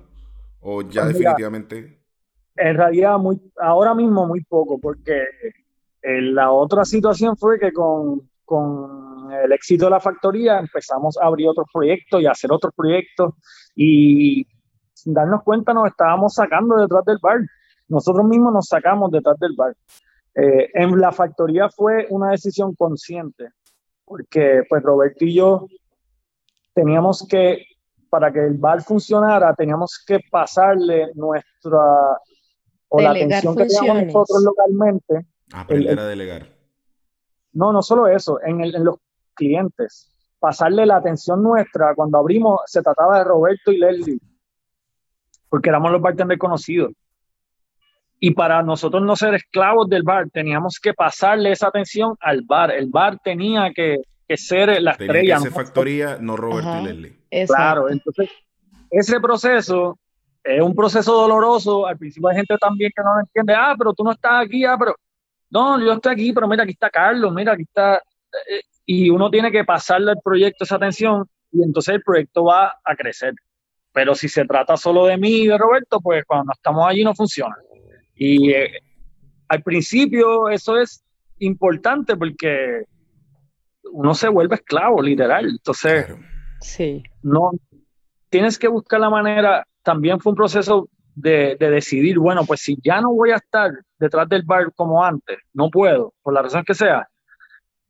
[0.60, 2.02] ¿O ya pues definitivamente?
[2.56, 5.24] en realidad, muy, ahora mismo muy poco, porque
[6.02, 11.48] la otra situación fue que con, con el éxito de la factoría empezamos a abrir
[11.48, 13.34] otros proyectos y a hacer otros proyectos
[13.74, 14.46] y
[14.92, 17.40] sin darnos cuenta nos estábamos sacando detrás del bar.
[17.88, 19.74] Nosotros mismos nos sacamos detrás del bar.
[20.34, 23.50] Eh, en la factoría fue una decisión consciente,
[24.04, 25.66] porque pues Roberto y yo
[26.74, 27.64] teníamos que,
[28.08, 32.18] para que el bar funcionara, teníamos que pasarle nuestra,
[32.88, 35.26] o la atención que teníamos nosotros localmente.
[35.52, 36.46] Aprender a delegar.
[37.52, 38.96] No, no solo eso, en, el, en los
[39.34, 40.08] clientes.
[40.38, 44.18] Pasarle la atención nuestra, cuando abrimos, se trataba de Roberto y Leslie
[45.52, 46.92] porque éramos los bartenders conocidos.
[48.18, 52.70] Y para nosotros no ser esclavos del bar, teníamos que pasarle esa atención al bar.
[52.70, 55.36] El bar tenía que, que ser la tenía estrella.
[55.36, 57.46] Que ser factoría, no Roberto y Leslie.
[57.46, 58.30] Claro, entonces
[58.90, 59.98] ese proceso
[60.42, 61.86] es un proceso doloroso.
[61.86, 63.54] Al principio hay gente también que no lo entiende.
[63.54, 64.96] Ah, pero tú no estás aquí, ah, pero
[65.52, 67.96] no, yo estoy aquí, pero mira, aquí está Carlos, mira, aquí está.
[67.96, 72.78] Eh, y uno tiene que pasarle al proyecto esa atención y entonces el proyecto va
[72.82, 73.34] a crecer.
[73.92, 77.14] Pero si se trata solo de mí y de Roberto, pues cuando estamos allí no
[77.14, 77.54] funciona.
[78.14, 78.70] Y eh,
[79.48, 81.04] al principio eso es
[81.40, 82.84] importante porque
[83.92, 85.50] uno se vuelve esclavo, literal.
[85.50, 86.06] Entonces,
[86.60, 87.02] sí.
[87.22, 87.50] no
[88.30, 89.66] tienes que buscar la manera.
[89.82, 93.70] También fue un proceso de, de, decidir, bueno, pues si ya no voy a estar
[93.98, 97.08] detrás del bar como antes, no puedo, por la razón que sea,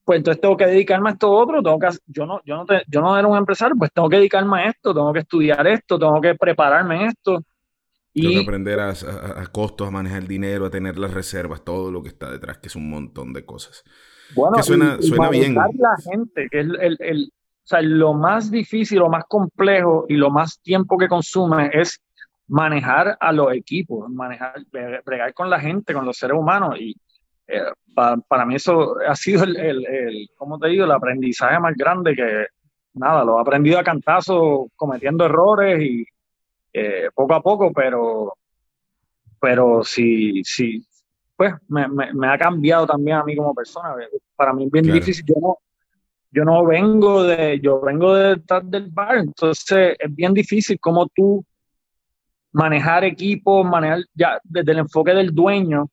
[0.05, 3.01] pues entonces tengo que dedicarme a esto otro, tengo que, yo no, yo no, yo
[3.01, 6.21] no era un empresario, pues tengo que dedicarme a esto, tengo que estudiar esto, tengo
[6.21, 7.43] que prepararme en esto.
[8.13, 11.65] Y tengo que aprender a, a, costos, a manejar el dinero, a tener las reservas,
[11.65, 13.85] todo lo que está detrás, que es un montón de cosas.
[14.35, 15.55] Bueno, que suena, suena bien.
[15.55, 17.33] la gente, que es el, el,
[17.65, 22.01] o sea, lo más difícil, lo más complejo y lo más tiempo que consume es
[22.53, 26.79] manejar a los equipos, manejar, bregar con la gente, con los seres humanos.
[26.79, 26.95] Y,
[27.47, 27.63] eh,
[27.95, 30.85] para, mí eso ha sido el, el, el, ¿cómo te digo?
[30.85, 32.47] El aprendizaje más grande que,
[32.93, 36.05] nada, lo he aprendido a cantazo, cometiendo errores y
[36.75, 38.35] eh, poco a poco, pero,
[39.41, 40.87] pero sí, sí,
[41.35, 43.95] pues me, me, ha cambiado también a mí como persona.
[44.37, 45.57] Para mí es bien difícil, yo no,
[46.31, 51.07] yo no vengo de, yo vengo de detrás del bar, entonces es bien difícil como
[51.07, 51.43] tú
[52.53, 55.89] manejar equipos, manejar ya desde el enfoque del dueño,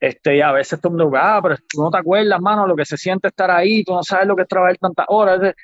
[0.00, 2.74] este, y a veces todo el mundo, ah, pero tú no te acuerdas, mano, lo
[2.74, 5.54] que se siente estar ahí, tú no sabes lo que es trabajar tantas horas.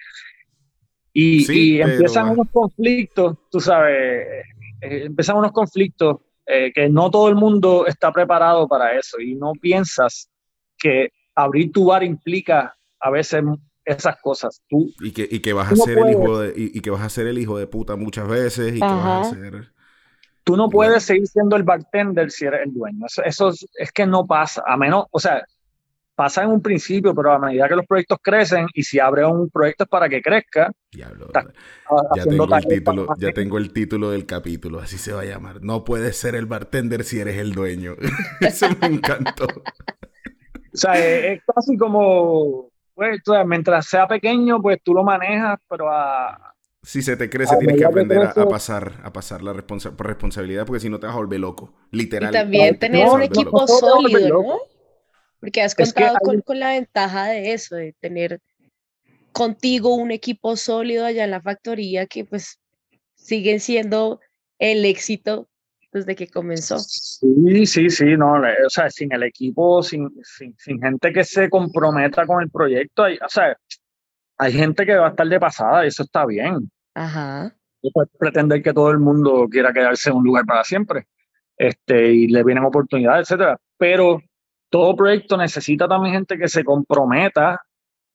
[1.12, 4.44] Y, empiezan unos conflictos, tú sabes,
[4.82, 9.34] eh, empiezan unos conflictos eh, que no todo el mundo está preparado para eso y
[9.34, 10.28] no piensas
[10.76, 13.42] que abrir tu bar implica a veces
[13.86, 14.60] esas cosas.
[14.68, 17.08] Tú, y, que, y que vas a ser el hijo de, y, que vas a
[17.08, 19.75] ser el hijo de puta muchas veces y que vas a ser
[20.46, 23.06] Tú no puedes seguir siendo el bartender si eres el dueño.
[23.24, 25.44] Eso, es, que no pasa, a menos, o sea,
[26.14, 29.50] pasa en un principio, pero a medida que los proyectos crecen y si abre un
[29.50, 30.70] proyecto es para que crezca.
[30.92, 31.30] Diablo,
[32.14, 35.62] ya, tengo el título, ya tengo el título del capítulo, así se va a llamar.
[35.62, 37.96] No puedes ser el bartender si eres el dueño.
[38.40, 39.46] Eso me encantó.
[39.46, 46.54] o sea, es, casi como, pues, mientras sea pequeño, pues tú lo manejas, pero a,
[46.86, 50.88] si se te crece, tienes que aprender a, pasar, a pasar la responsabilidad, porque si
[50.88, 51.74] no te vas a volver loco.
[51.90, 52.30] Literal.
[52.30, 54.58] Y también tener un equipo sólido, ¿no?
[55.40, 58.40] Porque has contado con, la ventaja de eso, de tener
[59.32, 62.60] contigo un equipo sólido allá en la factoría que pues
[63.16, 64.20] siguen siendo
[64.60, 65.48] el éxito
[65.90, 66.78] desde que comenzó.
[66.78, 71.50] Sí, sí, sí, no, o sea, sin el equipo, sin, sin, sin gente que se
[71.50, 73.56] comprometa con el proyecto, o sea,
[74.38, 76.70] hay gente que va a estar de pasada y eso está bien.
[76.96, 77.54] Ajá.
[78.18, 81.06] Pretender que todo el mundo quiera quedarse en un lugar para siempre.
[81.58, 83.60] Este, y le vienen oportunidades, etcétera.
[83.76, 84.22] Pero
[84.70, 87.60] todo proyecto necesita también gente que se comprometa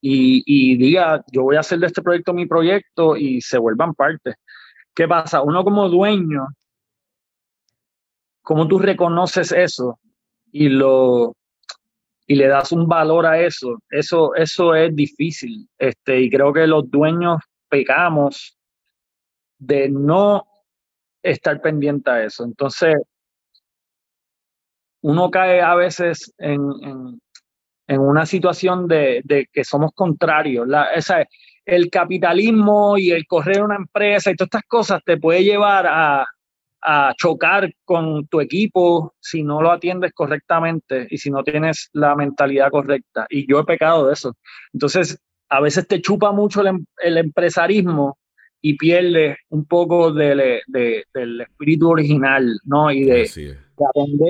[0.01, 3.93] y, y, diga, yo voy a hacer de este proyecto mi proyecto y se vuelvan
[3.93, 4.33] parte.
[4.95, 5.43] ¿Qué pasa?
[5.43, 6.47] Uno como dueño,
[8.41, 9.99] ¿cómo tú reconoces eso
[10.51, 11.35] y lo,
[12.25, 13.77] y le das un valor a eso?
[13.91, 15.69] Eso, eso es difícil.
[15.77, 17.37] Este, y creo que los dueños
[17.69, 18.57] pecamos
[19.61, 20.47] de no
[21.21, 22.43] estar pendiente a eso.
[22.43, 22.95] Entonces,
[25.01, 26.61] uno cae a veces en,
[27.87, 30.67] en, una situación de, que somos contrarios.
[31.63, 36.25] El capitalismo y el correr una empresa y todas estas cosas te puede llevar a,
[37.15, 42.71] chocar con tu equipo si no lo atiendes correctamente y si no tienes la mentalidad
[42.71, 43.27] correcta.
[43.29, 44.35] Y yo he pecado de eso.
[44.73, 48.17] Entonces, a veces te chupa mucho el, em, el empresarismo
[48.61, 52.91] y pierdes un poco del, del espíritu original, ¿no?
[52.91, 53.57] Y de,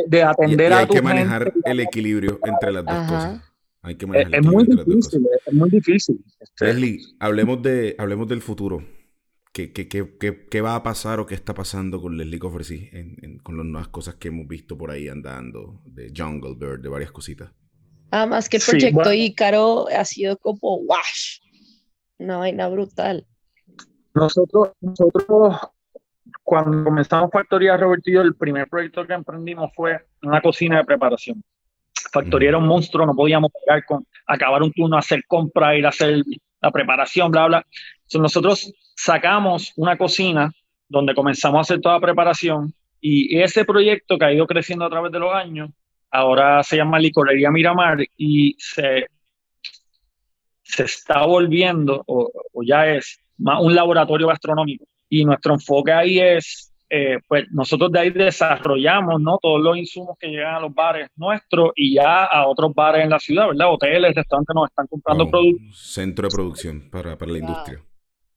[0.08, 3.42] de atender, a tu Hay que manejar el equilibrio entre las dos cosas.
[3.84, 6.24] Hay que manejar es, muy difícil, es muy difícil.
[6.60, 8.86] Leslie, hablemos, de, hablemos del futuro.
[9.52, 12.90] ¿Qué, qué, qué, qué, va a pasar o qué está pasando con Leslie Coffersy
[13.44, 17.12] con las nuevas cosas que hemos visto por ahí andando, de Jungle Bird, de varias
[17.12, 17.52] cositas?
[18.12, 21.40] Además que el proyecto Ícaro ha sido como wash,
[22.18, 23.26] una vaina brutal.
[24.14, 25.26] Nosotros, nosotros
[26.44, 31.44] cuando comenzamos Factoría Robertillo, el primer proyecto que emprendimos fue una cocina de preparación.
[32.12, 35.90] Factoría era un monstruo, no podíamos pagar con acabar un turno, hacer compra, ir a
[35.90, 36.24] hacer
[36.62, 37.66] la preparación, bla, bla.
[37.96, 40.52] Entonces nosotros sacamos una cocina
[40.90, 44.90] donde comenzamos a hacer toda la preparación y ese proyecto que ha ido creciendo a
[44.90, 45.72] través de los años,
[46.12, 49.08] ahora se llama Licorería Miramar y se,
[50.62, 52.32] se está volviendo, o,
[52.64, 53.20] ya es,
[53.62, 54.86] un laboratorio gastronómico.
[55.10, 59.38] Y nuestro enfoque ahí es, eh, pues nosotros de ahí desarrollamos ¿no?
[59.42, 63.10] todos los insumos que llegan a los bares nuestros y ya a otros bares en
[63.10, 63.74] la ciudad, ¿verdad?
[63.74, 65.94] Hoteles, restaurantes nos están comprando productos.
[65.94, 67.84] Centro de producción para, para la industria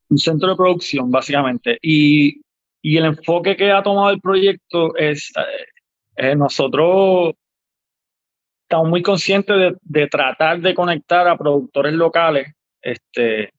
[0.08, 1.78] un centro de producción, básicamente.
[1.82, 2.40] Y,
[2.82, 7.34] y, el enfoque que ha tomado el proyecto es, eh, eh, nosotros
[8.62, 13.50] estamos muy conscientes de, de, tratar de conectar a productores locales este,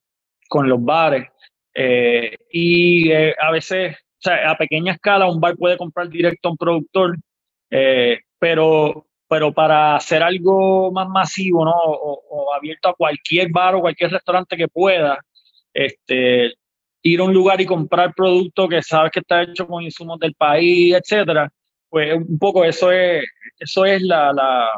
[0.48, 1.28] con los bares.
[1.76, 6.52] Eh, y a veces, o sea, a pequeña escala, un bar puede comprar directo a
[6.52, 7.16] un productor,
[8.38, 11.74] pero, pero para hacer algo más masivo, ¿no?
[11.74, 15.18] o abierto a cualquier bar o cualquier restaurante que pueda,
[15.74, 16.54] este,
[17.02, 20.34] ir a un lugar y comprar producto que sabes que está hecho con insumos del
[20.34, 21.48] país, etcétera,
[21.88, 23.24] pues un poco eso es,
[23.58, 24.68] eso es la, la,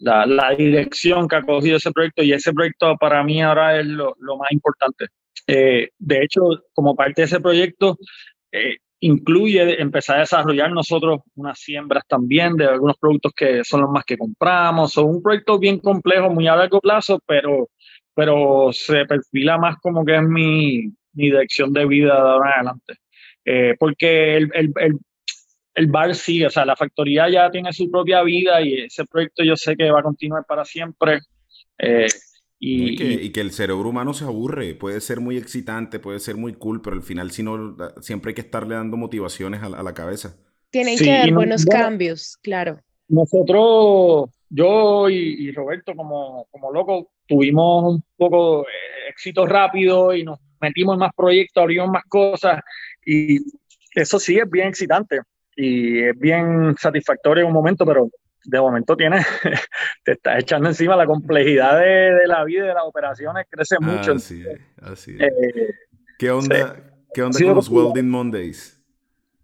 [0.00, 4.14] la, dirección que ha cogido ese proyecto y ese proyecto para mí ahora es lo,
[4.20, 5.06] lo más importante.
[5.46, 6.42] Eh, de hecho,
[6.74, 7.98] como parte de ese proyecto,
[8.52, 13.90] eh, incluye empezar a desarrollar nosotros unas siembras también de algunos productos que son los
[13.90, 14.92] más que compramos.
[14.92, 17.68] Son un proyecto bien complejo, muy a largo plazo, pero
[18.16, 22.54] pero se perfila más como que es mi, mi dirección de vida de ahora en
[22.54, 22.94] adelante.
[23.44, 24.98] Eh, porque el, el, el,
[25.76, 29.44] el, bar sí, o sea, la factoría ya tiene su propia vida y ese proyecto
[29.44, 31.20] yo sé que va a continuar para siempre.
[31.78, 32.06] Eh,
[32.58, 36.18] y, y, que, y, que, el cerebro humano se aburre, puede ser muy excitante, puede
[36.20, 39.66] ser muy cool, pero al final si no, siempre hay que estarle dando motivaciones a,
[39.66, 40.36] a la cabeza.
[40.70, 42.80] Tienen que haber buenos cambios, claro.
[43.08, 50.38] Nosotros, yo y, Roberto como, como loco, tuvimos un poco de éxito rápido y nos
[50.60, 52.60] metimos en más proyectos, abrimos más cosas
[53.04, 53.38] y
[53.94, 55.20] eso sí es bien excitante
[55.56, 58.10] y es bien satisfactorio en un momento, pero
[58.44, 59.26] de momento tienes,
[60.04, 64.12] te estás echando encima la complejidad de, la vida y de las operaciones, crece mucho.
[64.12, 65.22] Así es, así es.
[65.22, 65.74] Eh,
[66.18, 66.76] ¿Qué onda,
[67.12, 68.80] ¿qué onda con los Welding Mondays?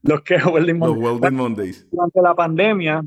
[0.02, 1.02] Los que Welding Mondays.
[1.02, 1.90] Los Welding Mondays.
[1.90, 3.02] Durante la pandemia,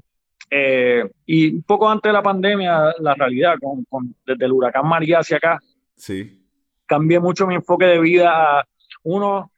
[0.50, 5.20] eh, y un poco antes de la pandemia, la realidad, con, desde el huracán María
[5.20, 5.60] hacia acá,
[5.96, 6.44] sí.
[6.86, 8.68] cambié mucho mi enfoque de vida.
[9.04, 9.52] Uno,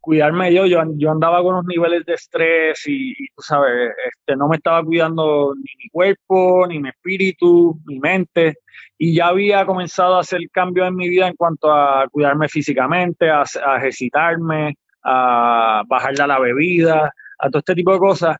[0.00, 4.48] cuidarme yo, yo, yo andaba con unos niveles de estrés y, tú sabes, este, no
[4.48, 8.54] me estaba cuidando ni mi cuerpo, ni mi espíritu, mi mente,
[8.96, 13.30] y ya había comenzado a hacer cambios en mi vida en cuanto a cuidarme físicamente,
[13.30, 18.36] a, a ejercitarme, a bajarle a la bebida, a todo este tipo de cosas.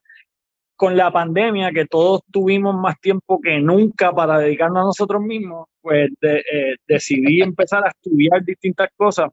[0.77, 5.69] Con la pandemia, que todos tuvimos más tiempo que nunca para dedicarnos a nosotros mismos,
[5.83, 9.29] pues eh, decidí empezar a estudiar distintas cosas.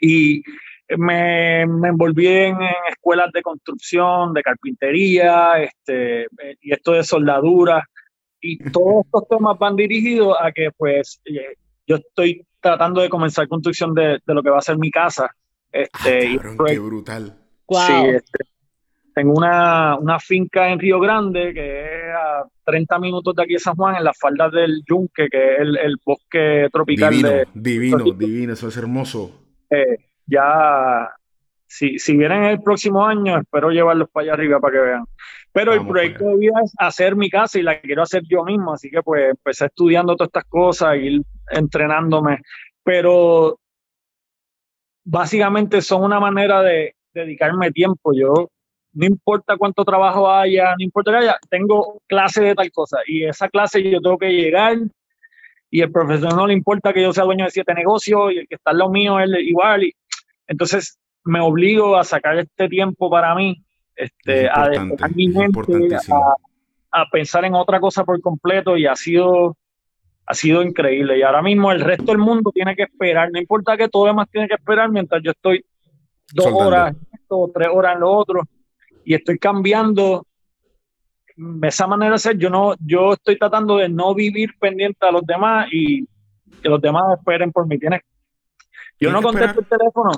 [0.00, 0.42] Y
[0.96, 2.56] me, me envolví en,
[2.90, 6.26] escuelas de construcción, de carpintería, este,
[6.60, 7.84] y esto de soldadura,
[8.40, 11.54] y todos estos temas van dirigidos a que pues eh,
[11.86, 15.30] yo estoy tratando de comenzar construcción de, de lo que va a ser mi casa.
[15.70, 17.36] Este, ah, qué brutal.
[17.68, 18.44] Sí, este,
[19.14, 23.58] tengo una, una, finca en Río Grande, que es a 30 minutos de aquí de
[23.60, 27.12] San Juan, en las faldas del Yunque, que es el, bosque tropical.
[27.12, 29.30] Divino, de, divino, divino, eso es hermoso.
[29.70, 31.10] Eh, ya,
[31.66, 35.04] si, si vienen el próximo año, espero llevarlos para allá arriba para que vean.
[35.52, 38.72] Pero el proyecto de vida es hacer mi casa y la quiero hacer yo mismo,
[38.72, 42.40] así que pues empecé estudiando todas estas cosas, ir entrenándome.
[42.84, 43.58] Pero
[45.04, 48.12] básicamente son una manera de dedicarme tiempo.
[48.14, 48.48] Yo,
[48.92, 53.24] no importa cuánto trabajo haya, no importa que haya, tengo clase de tal cosa y
[53.24, 54.76] esa clase yo tengo que llegar
[55.70, 58.48] y el profesor no le importa que yo sea dueño de siete negocios y el
[58.48, 59.84] que está en lo mío es igual.
[59.84, 59.94] Y,
[60.50, 64.68] entonces me obligo a sacar este tiempo para mí, este, a,
[65.14, 65.96] mi mente,
[66.90, 69.56] a, pensar en otra cosa por completo y ha sido,
[70.26, 71.18] ha sido increíble.
[71.18, 74.28] Y ahora mismo el resto del mundo tiene que esperar, no importa que todo demás
[74.28, 75.64] tiene que esperar mientras yo estoy
[76.32, 78.42] dos horas en esto, o tres horas en lo otro
[79.04, 80.26] y estoy cambiando
[81.62, 85.24] esa manera de ser, yo no, yo estoy tratando de no vivir pendiente a los
[85.24, 86.04] demás y
[86.60, 87.78] que los demás esperen por mí.
[87.78, 88.00] Tienes,
[88.98, 90.10] yo no contesto el teléfono.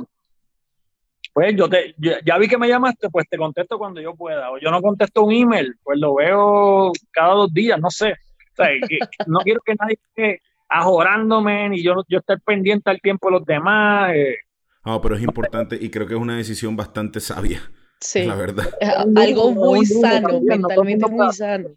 [1.32, 4.50] Pues yo te, ya vi que me llamaste, pues te contesto cuando yo pueda.
[4.50, 8.14] O yo no contesto un email, pues lo veo cada dos días, no sé.
[9.26, 13.44] no quiero que nadie esté ajorándome ni yo, yo estar pendiente al tiempo de los
[13.46, 14.12] demás.
[14.14, 14.36] Eh.
[14.84, 17.62] No, pero es importante y creo que es una decisión bastante sabia.
[18.00, 18.24] Sí.
[18.24, 18.66] La verdad.
[19.16, 21.68] Algo muy sano, mentalmente muy sano.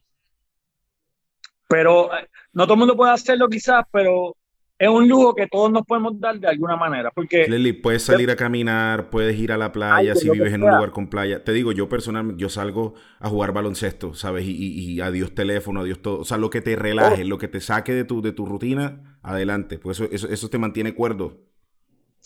[1.68, 4.36] Pero eh, no todo el mundo puede hacerlo quizás, pero
[4.78, 7.12] es un lujo que todos nos podemos dar de alguna manera.
[7.12, 10.72] Porque Lely, puedes salir a caminar, puedes ir a la playa si vives en un
[10.72, 11.44] lugar con playa.
[11.44, 14.46] Te digo, yo personalmente, yo salgo a jugar baloncesto, ¿sabes?
[14.46, 16.20] Y, y, adiós teléfono, adiós todo.
[16.20, 17.28] O sea, lo que te relaje, oh.
[17.28, 19.80] lo que te saque de tu, de tu rutina, adelante.
[19.80, 21.40] Pues eso, eso, eso te mantiene cuerdo.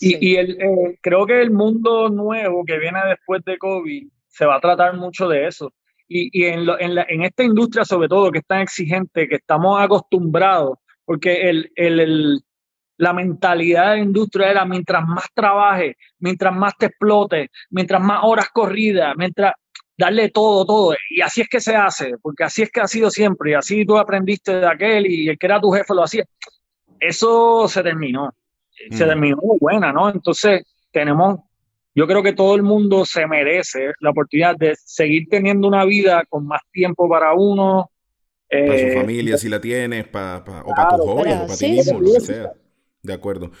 [0.00, 4.56] Y, el, eh, creo que el mundo nuevo que viene después de COVID se va
[4.56, 5.72] a tratar mucho de eso.
[6.12, 10.76] Y, en, en, esta industria, sobre todo, que es tan exigente, que estamos acostumbrados,
[11.10, 12.40] porque el, el,
[12.96, 18.20] la mentalidad de la industria era mientras más trabaje, mientras más te explote, mientras más
[18.22, 19.54] horas corridas, mientras
[19.98, 20.94] darle todo, todo.
[21.10, 23.84] Y así es que se hace, porque así es que ha sido siempre, y así
[23.84, 26.24] tú aprendiste de aquel y el que era tu jefe lo hacía.
[27.00, 28.30] Eso se terminó
[28.90, 29.08] se mm.
[29.08, 30.10] terminó buena, ¿no?
[30.10, 31.40] Entonces, tenemos,
[31.92, 36.22] yo creo que todo el mundo se merece la oportunidad de seguir teniendo una vida
[36.28, 37.90] con más tiempo para uno.
[38.50, 41.70] Para su eh, familia, si la tienes, para, o para tus jóvenes, o para ti
[41.70, 42.52] mismo, lo que sea.
[43.02, 43.52] De acuerdo.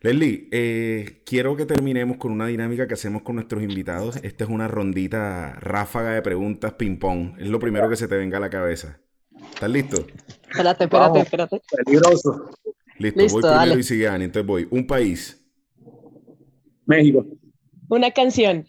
[0.00, 4.16] Leslie, eh, quiero que terminemos con una dinámica que hacemos con nuestros invitados.
[4.22, 7.34] Esta es una rondita ráfaga de preguntas ping-pong.
[7.38, 9.00] Es lo primero que se te venga a la cabeza.
[9.52, 10.06] ¿Estás listo?
[10.48, 11.62] Espérate, espérate, espérate.
[11.84, 12.50] Peligroso.
[12.98, 14.68] Listo, voy primero y sigue Entonces voy.
[14.70, 15.44] Un país.
[16.86, 17.26] México.
[17.88, 18.66] Una canción.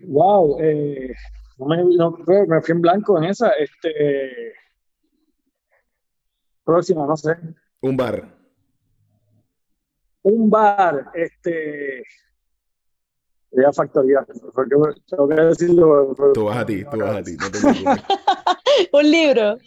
[0.00, 1.12] Wow, eh,
[1.58, 3.50] no me, no, me fui en blanco en esa.
[3.50, 4.52] Este,
[6.64, 7.36] próxima, no sé.
[7.80, 8.36] Un bar.
[10.22, 12.02] Un bar, este.
[13.52, 14.26] Ya factoría.
[14.52, 14.76] Porque
[15.08, 16.14] tengo que decirlo.
[16.34, 17.36] Tú vas a ti, tú vas a ti.
[17.36, 17.58] No te
[18.92, 19.58] Un libro.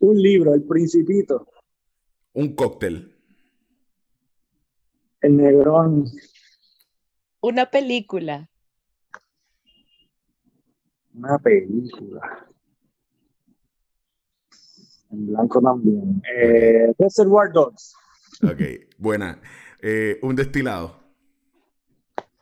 [0.00, 1.46] Un libro, El Principito.
[2.34, 3.16] Un cóctel.
[5.22, 6.04] El Negrón.
[7.40, 8.49] Una película.
[11.14, 12.46] Una película.
[15.10, 16.22] En blanco también.
[16.36, 17.94] Eh, Reservoir Dogs.
[18.42, 18.60] Ok,
[18.96, 19.40] buena.
[19.82, 21.00] Eh, un destilado.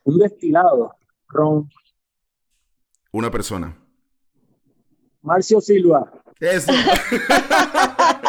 [0.03, 0.95] Un destilado.
[1.27, 1.69] Ron.
[3.11, 3.75] Una persona.
[5.21, 6.11] Marcio Silva.
[6.39, 6.71] Eso.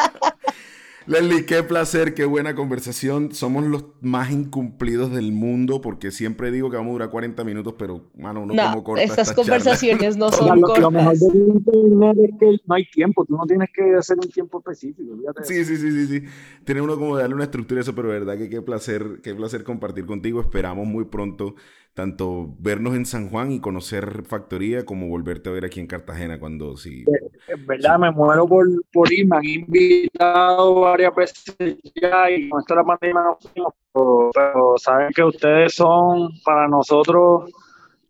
[1.10, 3.32] Leslie, qué placer, qué buena conversación.
[3.32, 7.74] Somos los más incumplidos del mundo porque siempre digo que vamos a durar 40 minutos,
[7.76, 10.82] pero, mano, uno como corta estas conversaciones no son cortas.
[10.82, 14.30] Lo mejor del internet es que no hay tiempo, tú no tienes que hacer un
[14.30, 15.16] tiempo específico.
[15.42, 16.22] Sí, sí, sí, sí, sí.
[16.64, 19.64] Tiene uno como darle una estructura a eso, pero verdad que qué placer, qué placer
[19.64, 20.40] compartir contigo.
[20.40, 21.56] Esperamos muy pronto
[22.00, 26.40] tanto vernos en San Juan y conocer Factoría como volverte a ver aquí en Cartagena
[26.40, 27.04] cuando sí.
[27.46, 31.54] En verdad me muero por, por ir, me han invitado varias veces
[32.00, 37.50] ya y con esto la pandemia no fuimos, pero, saben que ustedes son para nosotros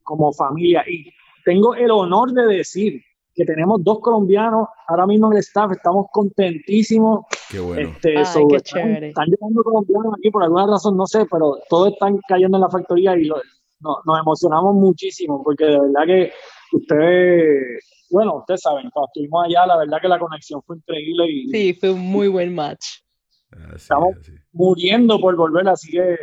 [0.05, 1.13] como familia y
[1.45, 3.03] tengo el honor de decir
[3.35, 7.25] que tenemos dos colombianos ahora mismo en el staff, estamos contentísimos.
[7.51, 7.91] Qué bueno.
[7.91, 9.09] Este, qué chévere.
[9.09, 12.71] Están, llegando colombianos aquí por alguna razón, no sé, pero todos están cayendo en la
[12.71, 13.29] factoría y
[13.81, 16.33] lo, nos emocionamos muchísimo porque de verdad que
[16.73, 21.27] ustedes, bueno, ustedes saben, cuando estuvimos allá, la verdad que la conexión fue increíble.
[21.29, 22.87] Y, sí, fue un muy buen match.
[23.75, 24.17] estamos
[24.53, 26.17] muriendo por volver, así que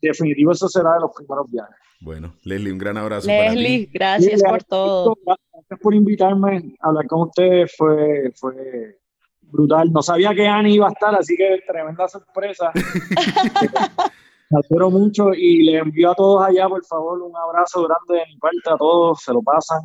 [0.00, 1.76] definitivo eso será de los primeros viajes.
[2.00, 3.28] Bueno, Leslie, un gran abrazo.
[3.28, 5.16] Leslie, gracias por todo.
[5.24, 8.98] Gracias por invitarme a hablar con ustedes, fue, fue
[9.40, 9.90] brutal.
[9.92, 12.70] No sabía que Ani iba a estar, así que tremenda sorpresa.
[14.50, 18.32] Me espero mucho y le envío a todos allá, por favor, un abrazo grande de
[18.32, 19.80] mi parte a todos, se lo pasan.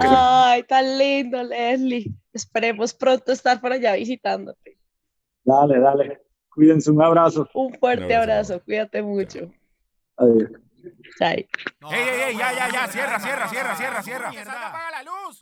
[0.00, 2.12] Ay, tan lindo, Leslie.
[2.32, 4.78] Esperemos pronto estar por allá visitándote.
[5.44, 6.22] Dale, dale.
[6.50, 7.48] Cuídense, un abrazo.
[7.54, 9.50] Un fuerte abrazo, cuídate mucho.
[10.18, 10.50] Adiós.
[11.18, 11.48] Chai.
[11.90, 12.36] ¡Ey, ey, ey!
[12.36, 14.68] Ya, ya, ya, cierra, cierra, cierra, cierra, cierra.
[14.68, 15.40] ¡Apaga la luz!